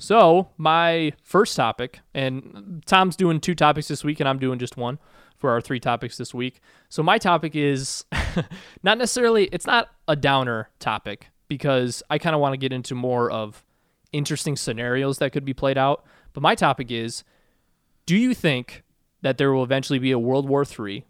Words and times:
So, 0.00 0.48
my 0.56 1.12
first 1.22 1.56
topic, 1.56 2.00
and 2.14 2.82
Tom's 2.86 3.16
doing 3.16 3.38
two 3.38 3.54
topics 3.54 3.86
this 3.88 4.02
week, 4.02 4.18
and 4.18 4.28
I'm 4.28 4.38
doing 4.38 4.58
just 4.58 4.78
one 4.78 4.98
for 5.36 5.50
our 5.50 5.60
three 5.60 5.78
topics 5.78 6.16
this 6.16 6.32
week. 6.32 6.60
So, 6.88 7.02
my 7.02 7.18
topic 7.18 7.54
is 7.54 8.06
not 8.82 8.96
necessarily, 8.96 9.44
it's 9.52 9.66
not 9.66 9.90
a 10.08 10.16
downer 10.16 10.70
topic 10.78 11.28
because 11.48 12.02
I 12.08 12.16
kind 12.16 12.34
of 12.34 12.40
want 12.40 12.54
to 12.54 12.56
get 12.56 12.72
into 12.72 12.94
more 12.94 13.30
of 13.30 13.62
interesting 14.10 14.56
scenarios 14.56 15.18
that 15.18 15.32
could 15.32 15.44
be 15.44 15.52
played 15.52 15.76
out. 15.76 16.04
But 16.32 16.42
my 16.42 16.54
topic 16.54 16.90
is 16.90 17.22
do 18.06 18.16
you 18.16 18.32
think 18.32 18.82
that 19.20 19.36
there 19.36 19.52
will 19.52 19.64
eventually 19.64 19.98
be 19.98 20.12
a 20.12 20.18
World 20.18 20.48
War 20.48 20.64
III? 20.64 21.04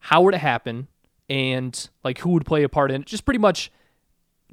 How 0.00 0.20
would 0.20 0.34
it 0.34 0.38
happen? 0.38 0.88
And 1.30 1.88
like 2.04 2.18
who 2.18 2.30
would 2.30 2.44
play 2.44 2.62
a 2.62 2.68
part 2.68 2.90
in 2.90 3.00
it? 3.00 3.06
Just 3.06 3.24
pretty 3.24 3.38
much, 3.38 3.72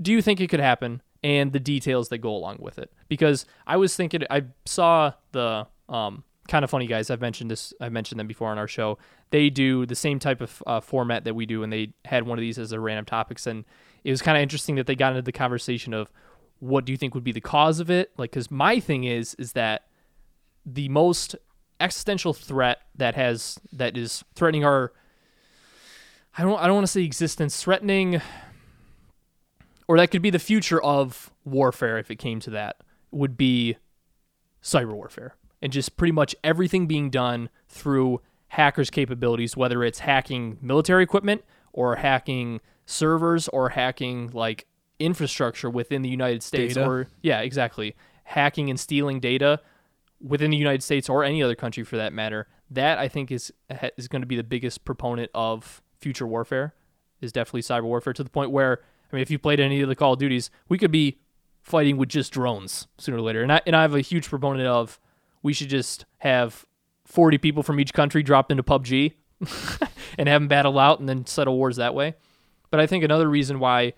do 0.02 0.14
you 0.14 0.22
think 0.22 0.40
it 0.40 0.48
could 0.48 0.62
happen? 0.62 1.02
And 1.26 1.52
the 1.54 1.60
details 1.60 2.10
that 2.10 2.20
go 2.20 2.30
along 2.30 2.58
with 2.60 2.78
it. 2.78 2.94
Because 3.10 3.48
I 3.66 3.78
was 3.78 3.96
thinking, 3.96 4.22
I 4.30 4.44
saw 4.66 5.14
the 5.32 5.66
um, 5.90 6.24
kind 6.48 6.64
of 6.64 6.70
funny 6.70 6.86
guys. 6.86 7.10
I've 7.10 7.20
mentioned 7.20 7.50
this. 7.50 7.74
I've 7.82 7.92
mentioned 7.92 8.20
them 8.20 8.28
before 8.28 8.52
on 8.52 8.60
our 8.60 8.68
show. 8.68 9.00
They 9.32 9.50
do 9.50 9.88
the 9.88 9.96
same 9.96 10.20
type 10.20 10.40
of 10.40 10.62
uh, 10.68 10.82
format 10.82 11.24
that 11.24 11.34
we 11.34 11.48
do, 11.48 11.64
and 11.64 11.74
they 11.74 11.94
had 12.06 12.28
one 12.28 12.38
of 12.38 12.42
these 12.42 12.60
as 12.60 12.72
a 12.72 12.80
random 12.80 13.06
topics. 13.06 13.48
And 13.48 13.66
it 14.04 14.12
was 14.12 14.22
kind 14.22 14.38
of 14.38 14.44
interesting 14.44 14.76
that 14.76 14.86
they 14.86 14.94
got 14.94 15.14
into 15.14 15.24
the 15.24 15.32
conversation 15.32 15.96
of 15.96 16.12
what 16.60 16.86
do 16.86 16.92
you 16.92 16.98
think 16.98 17.16
would 17.16 17.24
be 17.24 17.32
the 17.32 17.42
cause 17.42 17.80
of 17.80 17.90
it? 17.90 18.12
Like, 18.18 18.30
because 18.30 18.52
my 18.52 18.80
thing 18.80 19.04
is, 19.04 19.34
is 19.40 19.54
that 19.54 19.88
the 20.64 20.90
most 20.90 21.36
existential 21.80 22.34
threat 22.34 22.82
that 22.96 23.16
has 23.16 23.58
that 23.74 23.98
is 23.98 24.24
threatening 24.36 24.64
our 24.64 24.94
I 26.38 26.44
don't 26.44 26.60
I 26.60 26.68
don't 26.68 26.76
want 26.76 26.88
to 26.88 26.92
say 26.92 27.02
existence 27.02 27.62
threatening 27.62 28.22
or 29.88 29.98
that 29.98 30.12
could 30.12 30.22
be 30.22 30.30
the 30.30 30.40
future 30.40 30.82
of 30.82 31.32
warfare 31.44 31.98
if 31.98 32.10
it 32.10 32.16
came 32.16 32.40
to 32.40 32.50
that 32.50 32.78
would 33.12 33.38
be 33.38 33.78
cyber 34.62 34.94
warfare 34.94 35.36
and 35.62 35.72
just 35.72 35.96
pretty 35.96 36.12
much 36.12 36.36
everything 36.44 36.88
being 36.88 37.10
done 37.10 37.50
through 37.68 38.22
hackers 38.50 38.90
capabilities 38.90 39.56
whether 39.56 39.84
it's 39.84 40.00
hacking 40.00 40.58
military 40.62 41.04
equipment 41.04 41.44
or 41.74 41.98
hacking 41.98 42.60
servers 42.86 43.48
or 43.50 43.70
hacking 43.70 44.30
like 44.34 44.66
infrastructure 44.98 45.70
within 45.70 46.02
the 46.02 46.10
United 46.10 46.42
States 46.42 46.76
Data. 46.76 46.88
or 46.88 47.08
yeah 47.22 47.42
exactly 47.42 47.96
hacking 48.26 48.70
and 48.70 48.80
stealing 48.80 49.20
data 49.20 49.60
within 50.22 50.52
the 50.52 50.58
United 50.58 50.84
States 50.84 51.10
or 51.10 51.24
any 51.24 51.42
other 51.42 51.56
country 51.56 51.84
for 51.84 51.98
that 51.98 52.14
matter, 52.14 52.48
that 52.70 52.98
I 52.98 53.08
think 53.08 53.32
is 53.32 53.54
is 53.98 54.08
going 54.08 54.22
to 54.22 54.28
be 54.28 54.36
the 54.36 54.44
biggest 54.44 54.86
proponent 54.86 55.32
of 55.34 55.82
future 56.00 56.28
warfare. 56.28 56.74
Is 57.22 57.32
definitely 57.32 57.62
cyber 57.62 57.84
warfare 57.84 58.14
to 58.14 58.24
the 58.24 58.30
point 58.30 58.52
where 58.52 58.82
I 59.16 59.18
mean, 59.18 59.22
if 59.22 59.32
you 59.32 59.40
played 59.40 59.62
any 59.62 59.80
of 59.80 59.88
the 59.88 59.96
Call 59.96 60.12
of 60.12 60.20
Duties, 60.20 60.52
we 60.68 60.78
could 60.78 60.92
be 60.92 61.20
fighting 61.62 61.96
with 61.96 62.10
just 62.10 62.34
drones 62.34 62.88
sooner 62.98 63.16
or 63.16 63.22
later. 63.22 63.42
And 63.42 63.52
I 63.54 63.62
and 63.66 63.74
I 63.74 63.82
have 63.82 63.96
a 63.96 64.02
huge 64.02 64.28
proponent 64.28 64.68
of 64.68 65.00
we 65.42 65.54
should 65.54 65.70
just 65.70 66.04
have 66.18 66.66
forty 67.06 67.38
people 67.38 67.64
from 67.64 67.80
each 67.80 67.94
country 67.94 68.22
dropped 68.24 68.52
into 68.52 68.62
PUBG 68.62 69.14
and 70.18 70.28
have 70.28 70.42
them 70.42 70.50
battle 70.50 70.78
out 70.78 71.00
and 71.00 71.08
then 71.08 71.26
settle 71.26 71.56
wars 71.56 71.78
that 71.78 71.96
way. 71.96 72.16
But 72.72 72.82
I 72.82 72.88
think 72.88 73.06
another 73.06 73.30
reason 73.30 73.60
why 73.60 73.94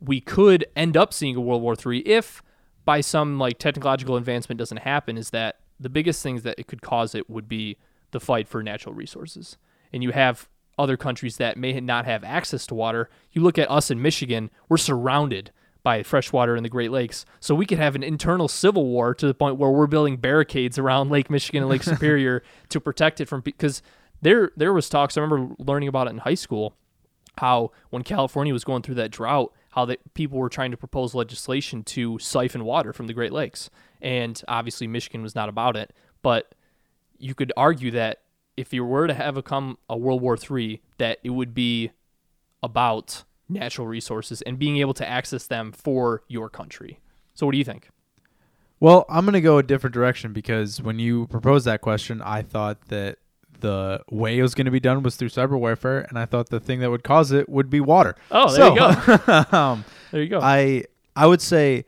we 0.00 0.20
could 0.20 0.66
end 0.74 0.96
up 0.96 1.14
seeing 1.14 1.36
a 1.36 1.40
World 1.40 1.62
War 1.62 1.76
III 1.76 2.00
if 2.00 2.42
by 2.84 3.02
some 3.02 3.38
like 3.38 3.60
technological 3.60 4.16
advancement 4.16 4.58
doesn't 4.58 4.78
happen 4.78 5.16
is 5.16 5.30
that 5.30 5.60
the 5.78 5.88
biggest 5.88 6.20
things 6.20 6.42
that 6.42 6.58
it 6.58 6.66
could 6.66 6.82
cause 6.82 7.14
it 7.14 7.30
would 7.30 7.48
be 7.48 7.76
the 8.10 8.18
fight 8.18 8.48
for 8.48 8.60
natural 8.60 8.92
resources. 8.92 9.56
And 9.92 10.02
you 10.02 10.10
have 10.10 10.48
other 10.78 10.96
countries 10.96 11.36
that 11.38 11.56
may 11.56 11.78
not 11.80 12.04
have 12.04 12.24
access 12.24 12.66
to 12.66 12.74
water. 12.74 13.08
You 13.32 13.42
look 13.42 13.58
at 13.58 13.70
us 13.70 13.90
in 13.90 14.02
Michigan, 14.02 14.50
we're 14.68 14.76
surrounded 14.76 15.50
by 15.82 16.02
fresh 16.02 16.32
water 16.32 16.56
in 16.56 16.62
the 16.62 16.68
Great 16.68 16.90
Lakes. 16.90 17.24
So 17.38 17.54
we 17.54 17.64
could 17.64 17.78
have 17.78 17.94
an 17.94 18.02
internal 18.02 18.48
civil 18.48 18.86
war 18.86 19.14
to 19.14 19.26
the 19.26 19.34
point 19.34 19.56
where 19.56 19.70
we're 19.70 19.86
building 19.86 20.16
barricades 20.16 20.78
around 20.78 21.10
Lake 21.12 21.30
Michigan 21.30 21.62
and 21.62 21.70
Lake 21.70 21.82
Superior 21.84 22.42
to 22.70 22.80
protect 22.80 23.20
it 23.20 23.26
from 23.28 23.40
because 23.40 23.82
there 24.20 24.50
there 24.56 24.72
was 24.72 24.88
talks 24.88 25.16
I 25.16 25.20
remember 25.20 25.54
learning 25.58 25.88
about 25.88 26.08
it 26.08 26.10
in 26.10 26.18
high 26.18 26.34
school 26.34 26.74
how 27.38 27.70
when 27.90 28.02
California 28.02 28.52
was 28.52 28.64
going 28.64 28.82
through 28.82 28.94
that 28.96 29.10
drought, 29.10 29.52
how 29.70 29.84
that 29.84 30.14
people 30.14 30.38
were 30.38 30.48
trying 30.48 30.70
to 30.70 30.76
propose 30.76 31.14
legislation 31.14 31.84
to 31.84 32.18
siphon 32.18 32.64
water 32.64 32.92
from 32.92 33.06
the 33.06 33.12
Great 33.12 33.32
Lakes, 33.32 33.70
and 34.00 34.42
obviously 34.48 34.86
Michigan 34.86 35.22
was 35.22 35.34
not 35.34 35.48
about 35.48 35.76
it. 35.76 35.94
But 36.22 36.54
you 37.18 37.34
could 37.34 37.52
argue 37.56 37.90
that 37.92 38.22
if 38.56 38.72
you 38.72 38.84
were 38.84 39.06
to 39.06 39.14
have 39.14 39.36
a 39.36 39.42
come 39.42 39.78
a 39.88 39.96
World 39.96 40.22
War 40.22 40.36
III, 40.36 40.80
that 40.98 41.18
it 41.22 41.30
would 41.30 41.54
be 41.54 41.90
about 42.62 43.24
natural 43.48 43.86
resources 43.86 44.42
and 44.42 44.58
being 44.58 44.78
able 44.78 44.94
to 44.94 45.08
access 45.08 45.46
them 45.46 45.72
for 45.72 46.22
your 46.28 46.48
country. 46.48 46.98
So, 47.34 47.46
what 47.46 47.52
do 47.52 47.58
you 47.58 47.64
think? 47.64 47.90
Well, 48.80 49.06
I'm 49.08 49.24
going 49.24 49.34
to 49.34 49.40
go 49.40 49.58
a 49.58 49.62
different 49.62 49.94
direction 49.94 50.32
because 50.32 50.82
when 50.82 50.98
you 50.98 51.26
proposed 51.28 51.64
that 51.66 51.80
question, 51.80 52.20
I 52.20 52.42
thought 52.42 52.88
that 52.88 53.18
the 53.60 54.02
way 54.10 54.38
it 54.38 54.42
was 54.42 54.54
going 54.54 54.66
to 54.66 54.70
be 54.70 54.80
done 54.80 55.02
was 55.02 55.16
through 55.16 55.30
cyber 55.30 55.58
warfare, 55.58 56.00
and 56.00 56.18
I 56.18 56.26
thought 56.26 56.50
the 56.50 56.60
thing 56.60 56.80
that 56.80 56.90
would 56.90 57.02
cause 57.02 57.32
it 57.32 57.48
would 57.48 57.70
be 57.70 57.80
water. 57.80 58.14
Oh, 58.30 58.54
there 58.54 58.68
you 58.70 59.18
go. 59.18 59.44
um, 59.56 59.84
There 60.10 60.22
you 60.22 60.28
go. 60.28 60.40
I 60.42 60.84
I 61.14 61.26
would 61.26 61.40
say 61.40 61.86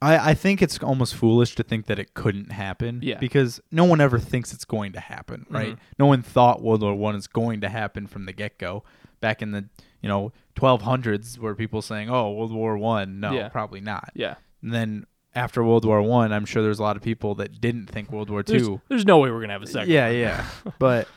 I 0.00 0.30
I 0.30 0.34
think 0.34 0.62
it's 0.62 0.78
almost 0.78 1.14
foolish 1.14 1.54
to 1.56 1.62
think 1.62 1.86
that 1.86 1.98
it 1.98 2.14
couldn't 2.14 2.52
happen. 2.52 3.00
Yeah. 3.02 3.18
Because 3.18 3.60
no 3.72 3.84
one 3.84 4.00
ever 4.00 4.18
thinks 4.18 4.52
it's 4.52 4.64
going 4.64 4.92
to 4.92 5.00
happen, 5.00 5.46
right? 5.50 5.74
Mhm. 5.74 5.78
No 5.98 6.06
one 6.06 6.22
thought 6.22 6.62
World 6.62 6.82
War 6.82 6.94
One 6.94 7.14
is 7.16 7.26
going 7.26 7.60
to 7.62 7.68
happen 7.68 8.06
from 8.06 8.24
the 8.26 8.32
get 8.32 8.58
go. 8.58 8.84
Back 9.20 9.42
in 9.42 9.50
the 9.50 9.64
you 10.00 10.08
know 10.08 10.32
1200s, 10.54 11.38
where 11.38 11.54
people 11.54 11.82
saying, 11.82 12.08
"Oh, 12.10 12.30
World 12.32 12.52
War 12.52 12.78
One," 12.78 13.20
no, 13.20 13.32
Yeah. 13.32 13.48
probably 13.48 13.80
not. 13.80 14.10
yeah. 14.14 14.34
And 14.62 14.72
then 14.72 15.06
after 15.34 15.62
World 15.64 15.84
War 15.84 16.02
One, 16.02 16.32
I'm 16.32 16.44
sure 16.44 16.62
there's 16.62 16.78
a 16.78 16.82
lot 16.82 16.96
of 16.96 17.02
people 17.02 17.34
that 17.36 17.60
didn't 17.60 17.86
think 17.86 18.10
World 18.12 18.30
War 18.30 18.42
There's, 18.42 18.62
Two. 18.66 18.80
there's 18.88 19.04
no 19.04 19.18
way 19.18 19.30
we're 19.30 19.40
gonna 19.40 19.52
have 19.54 19.62
a 19.62 19.66
second. 19.66 19.90
Yeah, 19.92 20.08
yeah. 20.10 20.46
but 20.78 21.08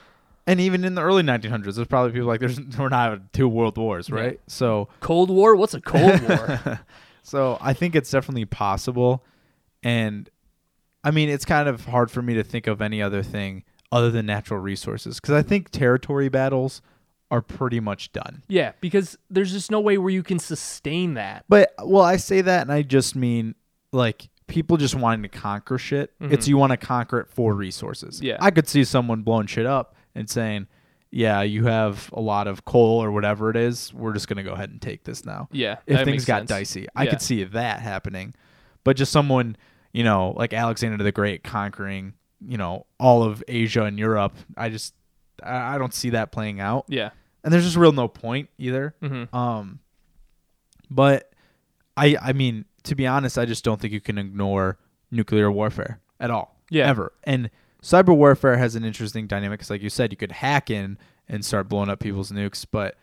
and 0.47 0.59
even 0.59 0.84
in 0.84 0.96
the 0.96 1.02
early 1.03 1.22
1900s, 1.24 1.75
there's 1.75 1.88
probably 1.88 2.12
people 2.14 2.28
like, 2.28 2.40
"There's 2.40 2.59
we're 2.80 2.90
not 2.90 3.12
having 3.12 3.30
two 3.34 3.47
world 3.47 3.78
wars, 3.78 4.09
Yeah. 4.09 4.16
right?" 4.16 4.40
So. 4.47 4.90
Cold 5.00 5.30
War? 5.30 5.56
What's 5.56 5.75
a 5.75 5.81
Cold 5.81 6.22
War? 6.28 6.80
So 7.24 7.58
I 7.62 7.74
think 7.74 7.96
it's 7.96 8.09
definitely 8.12 8.46
possible, 8.46 9.24
and 9.84 10.30
I 11.04 11.12
mean 11.12 11.30
it's 11.30 11.46
kind 11.46 11.68
of 11.68 11.86
hard 11.86 12.12
for 12.12 12.22
me 12.22 12.34
to 12.36 12.44
think 12.44 12.68
of 12.68 12.82
any 12.82 13.02
other 13.02 13.24
thing 13.24 13.64
other 13.92 14.09
than 14.12 14.26
natural 14.26 14.59
resources 14.59 15.20
because 15.20 15.34
I 15.36 15.42
think 15.42 15.70
territory 15.70 16.30
battles 16.30 16.82
are 17.30 17.42
pretty 17.42 17.80
much 17.80 18.12
done. 18.12 18.44
yeah, 18.50 18.74
because 18.82 19.18
there's 19.30 19.52
just 19.52 19.72
no 19.72 19.80
way 19.80 19.98
where 19.98 20.12
you 20.12 20.22
can 20.24 20.38
sustain 20.40 21.14
that. 21.16 21.46
But 21.48 21.74
well, 21.84 22.04
I 22.04 22.18
say 22.18 22.42
that, 22.42 22.62
and 22.64 22.72
I 22.72 22.82
just 22.82 23.16
mean 23.16 23.56
like 23.94 24.28
people 24.48 24.76
just 24.76 24.96
wanting 24.96 25.24
to 25.24 25.30
conquer 25.30 25.78
shit. 25.78 26.12
It's 26.20 26.46
Mhm. 26.46 26.50
you 26.50 26.58
want 26.58 26.72
to 26.72 26.78
conquer 26.78 27.20
it 27.22 27.30
for 27.30 27.53
resources. 27.53 28.22
Yeah. 28.22 28.36
I 28.42 28.52
could 28.52 28.68
see 28.68 28.84
someone 28.84 29.22
blowing 29.22 29.48
shit 29.48 29.66
up 29.66 29.96
and 30.14 30.30
saying, 30.30 30.68
"Yeah, 31.12 31.42
you 31.42 31.66
have 31.66 32.10
a 32.14 32.22
lot 32.22 32.48
of 32.48 32.66
coal 32.66 33.04
or 33.04 33.12
whatever 33.12 33.50
it 33.50 33.58
is. 33.58 33.94
We're 33.94 34.14
just 34.14 34.28
gonna 34.28 34.44
go 34.44 34.54
ahead 34.54 34.70
and 34.70 34.82
take 34.82 35.04
this 35.04 35.26
now." 35.26 35.48
Yeah, 35.52 35.78
if 35.86 36.04
things 36.06 36.26
got 36.26 36.42
sense. 36.42 36.50
dicey. 36.50 36.88
I 36.96 37.04
Yeah. 37.04 37.10
could 37.12 37.22
see 37.22 37.44
that 37.44 37.80
happening. 37.82 38.34
But 38.84 38.98
just 38.98 39.12
someone, 39.12 39.58
you 39.94 40.04
know, 40.04 40.34
like 40.38 40.54
Alexander 40.54 41.04
the 41.04 41.12
Great 41.12 41.44
conquering, 41.44 42.14
you 42.46 42.58
know, 42.58 42.86
all 43.00 43.22
of 43.24 43.44
Asia 43.48 43.84
and 43.84 44.00
Europe, 44.00 44.34
I 44.58 44.70
just 44.70 44.94
I 45.44 45.78
don't 45.78 45.94
see 45.94 46.12
that 46.12 46.32
playing 46.32 46.60
out. 46.60 46.86
Yeah. 46.88 47.10
And 47.44 47.52
there's 47.54 47.64
just 47.64 47.76
real 47.78 47.92
no 47.92 48.08
point 48.08 48.50
either. 48.58 48.96
hmm 49.02 49.24
Um 49.36 49.80
but 50.90 51.32
I 51.98 52.18
I 52.22 52.34
mean, 52.34 52.66
to 52.84 52.96
be 52.96 53.06
honest, 53.08 53.38
I 53.38 53.46
just 53.46 53.64
don't 53.64 53.80
think 53.80 53.94
you 53.94 54.02
can 54.02 54.18
ignore 54.18 54.78
nuclear 55.12 55.52
warfare 55.52 56.00
at 56.20 56.32
all. 56.32 56.58
Yeah. 56.70 56.88
Ever. 56.88 57.12
And 57.24 57.50
cyber 57.84 58.16
warfare 58.16 58.58
has 58.58 58.75
an 58.75 58.84
interesting 58.84 59.28
dynamic 59.28 59.59
cuz 59.59 59.69
like 59.69 59.81
you 59.81 59.90
said, 59.90 60.12
you 60.12 60.18
could 60.18 60.31
hack 60.34 60.69
in 60.69 60.97
and 61.28 61.44
start 61.46 61.68
blowing 61.69 61.90
up 61.90 62.00
people's 62.00 62.31
nukes, 62.31 62.66
but 62.69 62.96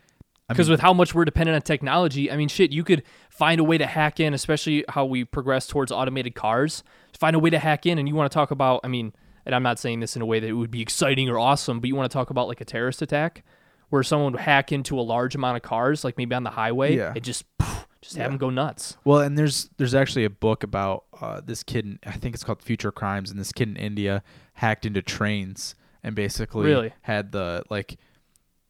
Because 0.48 0.70
with 0.70 0.80
how 0.80 0.92
much 0.94 1.14
we're 1.14 1.24
dependent 1.24 1.56
on 1.56 1.62
technology, 1.62 2.30
I 2.30 2.36
mean, 2.36 2.48
shit, 2.48 2.72
you 2.72 2.82
could 2.84 3.02
find 3.28 3.60
a 3.60 3.64
way 3.64 3.76
to 3.76 3.86
hack 3.86 4.18
in, 4.20 4.32
especially 4.34 4.84
how 4.88 5.04
we 5.04 5.24
progress 5.24 5.66
towards 5.66 5.92
automated 5.92 6.34
cars. 6.34 6.82
Find 7.18 7.36
a 7.36 7.38
way 7.38 7.50
to 7.50 7.58
hack 7.58 7.84
in, 7.86 7.98
and 7.98 8.08
you 8.08 8.14
want 8.14 8.30
to 8.30 8.34
talk 8.34 8.50
about, 8.50 8.80
I 8.82 8.88
mean, 8.88 9.12
and 9.44 9.54
I'm 9.54 9.62
not 9.62 9.78
saying 9.78 10.00
this 10.00 10.16
in 10.16 10.22
a 10.22 10.26
way 10.26 10.40
that 10.40 10.46
it 10.46 10.52
would 10.54 10.70
be 10.70 10.80
exciting 10.80 11.28
or 11.28 11.38
awesome, 11.38 11.80
but 11.80 11.88
you 11.88 11.96
want 11.96 12.10
to 12.10 12.14
talk 12.16 12.30
about 12.30 12.48
like 12.48 12.60
a 12.60 12.64
terrorist 12.64 13.02
attack 13.02 13.44
where 13.90 14.02
someone 14.02 14.32
would 14.32 14.40
hack 14.42 14.72
into 14.72 14.98
a 14.98 15.02
large 15.02 15.34
amount 15.34 15.56
of 15.56 15.62
cars, 15.62 16.02
like 16.04 16.16
maybe 16.18 16.34
on 16.34 16.44
the 16.44 16.50
highway, 16.50 16.96
Yeah. 16.96 17.12
and 17.14 17.22
just 17.24 17.44
just 18.00 18.16
have 18.16 18.24
Yeah. 18.24 18.28
them 18.28 18.38
go 18.38 18.50
nuts. 18.50 18.96
Well, 19.04 19.20
and 19.20 19.36
there's 19.36 19.70
there's 19.76 19.94
actually 19.94 20.24
a 20.24 20.30
book 20.30 20.62
about 20.62 21.04
uh, 21.20 21.40
this 21.44 21.62
kid. 21.62 21.84
In, 21.84 21.98
I 22.06 22.12
think 22.12 22.34
it's 22.34 22.44
called 22.44 22.62
Future 22.62 22.92
Crimes, 22.92 23.30
and 23.30 23.38
this 23.38 23.52
kid 23.52 23.68
in 23.68 23.76
India 23.76 24.22
hacked 24.54 24.86
into 24.86 25.02
trains 25.02 25.74
and 26.02 26.14
basically 26.14 26.66
Really? 26.66 26.92
had 27.02 27.32
the 27.32 27.62
like 27.70 27.98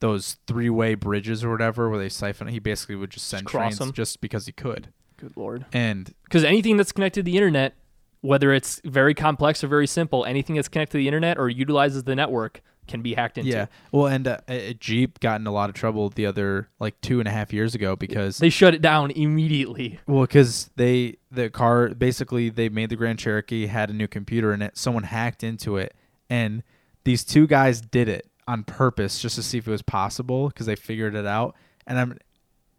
those 0.01 0.37
three 0.47 0.71
way 0.71 0.95
bridges 0.95 1.43
or 1.45 1.51
whatever 1.51 1.89
where 1.91 1.99
they 1.99 2.09
siphon. 2.09 2.49
He 2.49 2.59
basically 2.59 2.95
would 2.97 3.11
just 3.11 3.27
send 3.27 3.47
cross 3.47 3.63
trains 3.77 3.79
them? 3.79 3.93
just 3.93 4.21
because 4.21 4.47
he 4.47 4.53
could. 4.53 4.89
Good 5.17 5.37
lord. 5.37 5.67
And 5.73 6.15
Because 6.25 6.45
anything 6.45 6.77
that's 6.77 6.93
connected 6.93 7.21
to 7.21 7.31
the 7.31 7.37
internet, 7.37 7.75
whether 8.21 8.53
it's 8.53 8.81
very 8.85 9.13
complex 9.15 9.65
or 9.65 9.67
very 9.67 9.87
simple, 9.89 10.25
anything 10.25 10.55
that's 10.57 10.69
connected 10.69 10.93
to 10.93 10.99
the 10.99 11.09
internet 11.09 11.37
or 11.39 11.49
utilizes 11.49 12.05
the 12.05 12.15
network, 12.15 12.63
can 12.89 13.03
be 13.03 13.15
hacked 13.15 13.39
into. 13.39 13.51
Yeah. 13.51 13.67
Well, 13.93 14.07
and 14.07 14.27
uh, 14.27 14.39
Jeep 14.81 15.21
got 15.21 15.41
in 15.41 15.47
a 15.47 15.53
lot 15.53 15.69
of 15.71 15.75
trouble 15.77 16.09
the 16.09 16.27
other 16.27 16.69
like 16.81 17.01
two 17.01 17.21
and 17.21 17.29
a 17.29 17.31
half 17.31 17.53
years 17.53 17.75
ago 17.75 17.95
because 17.97 18.39
They 18.39 18.51
shut 18.51 18.75
it 18.75 18.83
down 18.83 19.11
immediately. 19.13 20.01
well, 20.07 20.23
because 20.23 20.71
they 20.77 21.17
the 21.31 21.51
car 21.51 21.89
basically 21.91 22.49
they 22.51 22.69
made 22.69 22.91
the 22.91 22.97
Grand 22.97 23.19
Cherokee 23.19 23.67
had 23.67 23.91
a 23.91 23.93
new 23.93 24.09
computer 24.09 24.53
in 24.53 24.63
it. 24.63 24.77
Someone 24.77 25.05
hacked 25.05 25.45
into 25.45 25.77
it, 25.77 25.95
and 26.29 26.63
these 27.05 27.25
two 27.25 27.47
guys 27.47 27.81
did 27.81 28.09
it 28.09 28.27
on 28.47 28.65
purpose 28.65 29.21
just 29.21 29.37
to 29.37 29.43
see 29.43 29.59
if 29.59 29.69
it 29.69 29.71
was 29.71 29.83
possible 29.83 30.49
because 30.49 30.67
they 30.67 30.77
figured 30.77 31.15
it 31.15 31.27
out. 31.27 31.55
And 31.87 31.99
I'm 31.99 32.19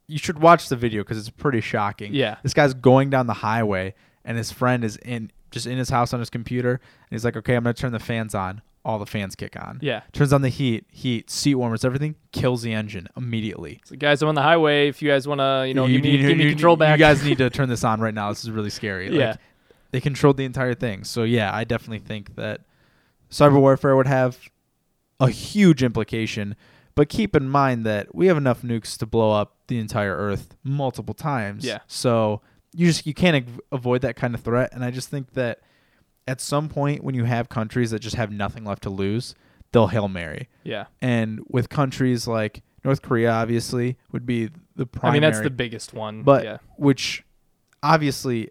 you 0.07 0.17
should 0.17 0.39
watch 0.39 0.69
the 0.69 0.75
video 0.75 1.03
because 1.03 1.19
it's 1.19 1.29
pretty 1.29 1.61
shocking. 1.61 2.13
Yeah. 2.15 2.38
This 2.41 2.56
guy's 2.56 2.73
going 2.73 3.11
down 3.11 3.27
the 3.27 3.33
highway, 3.33 3.94
and 4.25 4.38
his 4.38 4.51
friend 4.51 4.83
is 4.83 4.97
in 4.97 5.31
just 5.51 5.67
in 5.67 5.77
his 5.77 5.89
house 5.89 6.13
on 6.13 6.19
his 6.19 6.29
computer, 6.29 6.71
and 6.73 6.79
he's 7.11 7.23
like, 7.25 7.38
"Okay, 7.38 7.56
I'm 7.56 7.63
gonna 7.63 7.73
turn 7.75 7.91
the 7.91 8.00
fans 8.00 8.33
on." 8.35 8.61
All 8.86 8.98
the 8.98 9.06
fans 9.06 9.36
kick 9.36 9.56
on. 9.60 9.80
Yeah. 9.81 10.02
Turns 10.14 10.31
on 10.31 10.42
the 10.42 10.50
heat, 10.50 10.86
heat, 10.90 11.30
seat 11.30 11.56
warmers, 11.56 11.84
everything. 11.84 12.16
Kills 12.31 12.62
the 12.62 12.72
engine 12.74 13.08
immediately. 13.18 13.81
So 13.86 13.96
guys, 13.98 14.22
I'm 14.22 14.30
on 14.30 14.36
the 14.36 14.42
highway. 14.42 14.88
If 14.88 15.02
you 15.02 15.10
guys 15.10 15.28
want 15.28 15.40
to, 15.40 15.66
you 15.68 15.74
know, 15.74 15.86
You- 15.86 15.96
give 16.00 16.04
me, 16.04 16.12
you- 16.18 16.28
give 16.30 16.38
me 16.38 16.44
you- 16.46 16.50
control 16.52 16.76
back. 16.78 16.98
You 16.98 17.04
guys 17.06 17.24
need 17.24 17.38
to 17.40 17.50
turn 17.52 17.68
this 17.70 17.84
on 17.84 18.00
right 18.00 18.14
now. 18.14 18.30
This 18.30 18.44
is 18.44 18.52
really 18.52 18.70
scary. 18.70 19.10
Yeah. 19.16 19.31
Like, 19.31 19.40
they 19.92 20.00
controlled 20.00 20.38
the 20.38 20.46
entire 20.46 20.74
thing. 20.76 21.04
So 21.04 21.24
yeah, 21.24 21.54
I 21.54 21.64
definitely 21.66 22.00
think 22.00 22.36
that 22.36 22.62
cyber 23.30 23.60
warfare 23.60 23.96
would 23.96 24.08
have 24.08 24.38
a 25.20 25.30
huge 25.30 25.84
implication. 25.84 26.56
But 26.96 27.10
keep 27.10 27.36
in 27.36 27.50
mind 27.50 27.86
that 27.86 28.14
we 28.16 28.28
have 28.28 28.38
enough 28.38 28.62
nukes 28.62 28.98
to 28.98 29.06
blow 29.06 29.31
up 29.31 29.56
the 29.68 29.78
entire 29.80 30.16
Earth 30.16 30.56
multiple 30.64 31.14
times. 31.14 31.66
Yeah. 31.66 31.80
So 31.88 32.42
you 32.74 32.88
just 32.88 33.06
you 33.08 33.14
can't 33.14 33.46
av- 33.48 33.62
avoid 33.72 34.02
that 34.02 34.16
kind 34.16 34.34
of 34.36 34.42
threat. 34.42 34.72
And 34.74 34.84
I 34.86 34.92
just 34.92 35.10
think 35.10 35.34
that 35.34 35.60
at 36.30 36.40
some 36.42 36.70
point 36.70 37.04
when 37.04 37.16
you 37.16 37.26
have 37.26 37.50
countries 37.50 37.92
that 37.92 38.00
just 38.00 38.16
have 38.16 38.31
nothing 38.31 38.64
left 38.64 38.84
to 38.84 38.90
lose, 38.90 39.36
they'll 39.72 39.88
hail 39.88 40.08
mary. 40.08 40.48
yeah. 40.64 40.86
And 41.02 41.42
with 41.50 41.70
countries 41.70 42.28
like 42.28 42.62
North 42.86 43.02
Korea, 43.02 43.31
obviously 43.31 43.98
would 44.12 44.26
be 44.26 44.50
the 44.76 44.86
primary. 44.86 45.10
I 45.10 45.14
mean, 45.20 45.22
that's 45.31 45.44
the 45.44 45.50
biggest 45.50 45.94
one. 45.94 46.24
but 46.24 46.44
yeah. 46.44 46.58
which 46.78 47.24
obviously 47.84 48.50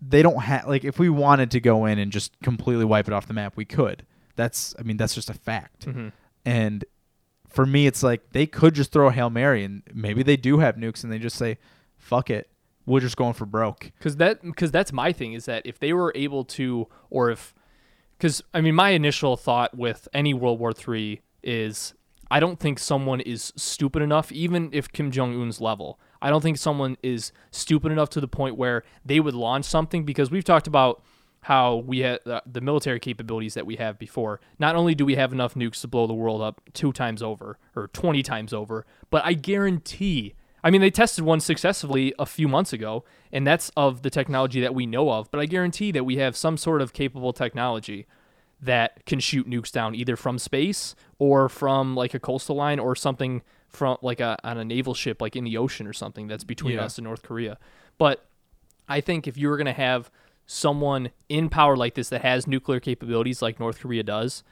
they 0.00 0.22
don't 0.22 0.42
have 0.42 0.66
like 0.66 0.84
if 0.84 0.98
we 0.98 1.08
wanted 1.08 1.50
to 1.52 1.60
go 1.60 1.86
in 1.86 1.98
and 1.98 2.12
just 2.12 2.32
completely 2.42 2.84
wipe 2.84 3.06
it 3.08 3.14
off 3.14 3.26
the 3.26 3.34
map 3.34 3.56
we 3.56 3.64
could 3.64 4.04
that's 4.36 4.74
i 4.78 4.82
mean 4.82 4.96
that's 4.96 5.14
just 5.14 5.30
a 5.30 5.34
fact 5.34 5.86
Mhm. 5.86 6.12
and 6.44 6.84
for 7.48 7.64
me 7.66 7.86
it's 7.86 8.02
like 8.02 8.32
they 8.32 8.46
could 8.46 8.74
just 8.74 8.92
throw 8.92 9.08
a 9.08 9.12
hail 9.12 9.30
mary 9.30 9.64
and 9.64 9.82
maybe 9.94 10.22
they 10.22 10.36
do 10.36 10.58
have 10.58 10.76
nukes 10.76 11.02
and 11.02 11.10
they 11.12 11.18
just 11.18 11.36
say 11.36 11.58
fuck 11.96 12.28
it 12.30 12.48
we're 12.86 13.00
just 13.00 13.16
going 13.16 13.34
for 13.34 13.46
broke. 13.46 13.92
Because 13.98 14.16
that 14.16 14.42
because 14.42 14.70
that's 14.70 14.92
my 14.92 15.12
thing 15.12 15.32
is 15.32 15.44
that 15.46 15.66
if 15.66 15.78
they 15.78 15.92
were 15.92 16.12
able 16.14 16.44
to 16.44 16.86
or 17.10 17.30
if 17.30 17.54
because 18.16 18.42
i 18.54 18.60
mean 18.60 18.74
my 18.74 18.90
initial 18.90 19.36
thought 19.36 19.76
with 19.76 20.08
any 20.12 20.32
world 20.32 20.58
war 20.58 20.72
three 20.72 21.20
is 21.42 21.94
i 22.30 22.40
don't 22.40 22.58
think 22.60 22.78
someone 22.78 23.20
is 23.20 23.52
stupid 23.56 24.02
enough 24.02 24.32
even 24.32 24.70
if 24.72 24.90
kim 24.90 25.10
jong-un's 25.10 25.60
level 25.60 26.00
i 26.22 26.30
don't 26.30 26.42
think 26.42 26.56
someone 26.56 26.96
is 27.02 27.32
stupid 27.50 27.92
enough 27.92 28.08
to 28.08 28.20
the 28.20 28.28
point 28.28 28.56
where 28.56 28.82
they 29.04 29.20
would 29.20 29.34
launch 29.34 29.64
something 29.64 30.04
because 30.04 30.30
we've 30.30 30.44
talked 30.44 30.66
about 30.66 31.02
how 31.40 31.76
we 31.76 32.00
had 32.00 32.18
uh, 32.26 32.40
the 32.44 32.60
military 32.60 32.98
capabilities 32.98 33.54
that 33.54 33.64
we 33.64 33.76
have 33.76 34.00
before. 34.00 34.40
Not 34.58 34.74
only 34.74 34.96
do 34.96 35.04
we 35.04 35.14
have 35.14 35.32
enough 35.32 35.54
nukes 35.54 35.80
to 35.82 35.86
blow 35.86 36.08
the 36.08 36.12
world 36.12 36.42
up 36.42 36.60
two 36.72 36.92
times 36.92 37.22
over 37.22 37.56
or 37.76 37.86
20 37.86 38.20
times 38.24 38.52
over 38.52 38.84
but 39.10 39.24
i 39.24 39.32
guarantee 39.32 40.34
I 40.66 40.70
mean, 40.70 40.80
they 40.80 40.90
tested 40.90 41.22
one 41.22 41.38
successfully 41.38 42.12
a 42.18 42.26
few 42.26 42.48
months 42.48 42.72
ago, 42.72 43.04
and 43.30 43.46
that's 43.46 43.70
of 43.76 44.02
the 44.02 44.10
technology 44.10 44.60
that 44.60 44.74
we 44.74 44.84
know 44.84 45.12
of. 45.12 45.30
But 45.30 45.38
I 45.38 45.46
guarantee 45.46 45.92
that 45.92 46.02
we 46.02 46.16
have 46.16 46.36
some 46.36 46.56
sort 46.56 46.82
of 46.82 46.92
capable 46.92 47.32
technology 47.32 48.08
that 48.60 49.06
can 49.06 49.20
shoot 49.20 49.48
nukes 49.48 49.70
down 49.70 49.94
either 49.94 50.16
from 50.16 50.40
space 50.40 50.96
or 51.20 51.48
from 51.48 51.94
like 51.94 52.14
a 52.14 52.18
coastal 52.18 52.56
line 52.56 52.80
or 52.80 52.96
something 52.96 53.42
from 53.68 53.96
like 54.02 54.18
a 54.18 54.36
on 54.42 54.58
a 54.58 54.64
naval 54.64 54.92
ship, 54.92 55.20
like 55.22 55.36
in 55.36 55.44
the 55.44 55.56
ocean 55.56 55.86
or 55.86 55.92
something 55.92 56.26
that's 56.26 56.42
between 56.42 56.74
Yeah. 56.74 56.86
us 56.86 56.98
and 56.98 57.04
North 57.04 57.22
Korea. 57.22 57.58
But 57.96 58.26
I 58.88 59.00
think 59.00 59.28
if 59.28 59.36
you 59.36 59.48
were 59.48 59.56
going 59.56 59.66
to 59.66 59.72
have 59.72 60.10
someone 60.46 61.10
in 61.28 61.48
power 61.48 61.76
like 61.76 61.94
this 61.94 62.08
that 62.08 62.22
has 62.22 62.48
nuclear 62.48 62.80
capabilities 62.80 63.40
like 63.40 63.60
North 63.60 63.78
Korea 63.78 64.02
does, 64.02 64.42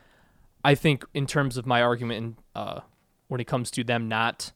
I 0.65 0.77
think 0.77 1.05
in 1.13 1.27
terms 1.27 1.57
of 1.57 1.67
my 1.67 1.83
argument, 1.83 2.39
uh, 2.55 2.83
when 3.27 3.41
it 3.41 3.49
comes 3.49 3.73
to 3.73 3.83
them 3.83 4.07
not 4.07 4.53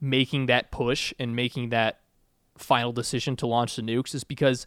making 0.00 0.46
that 0.46 0.70
push 0.70 1.12
and 1.18 1.34
making 1.34 1.70
that 1.70 2.00
final 2.56 2.92
decision 2.92 3.36
to 3.36 3.46
launch 3.46 3.76
the 3.76 3.82
nukes, 3.82 4.14
is 4.14 4.24
because 4.24 4.66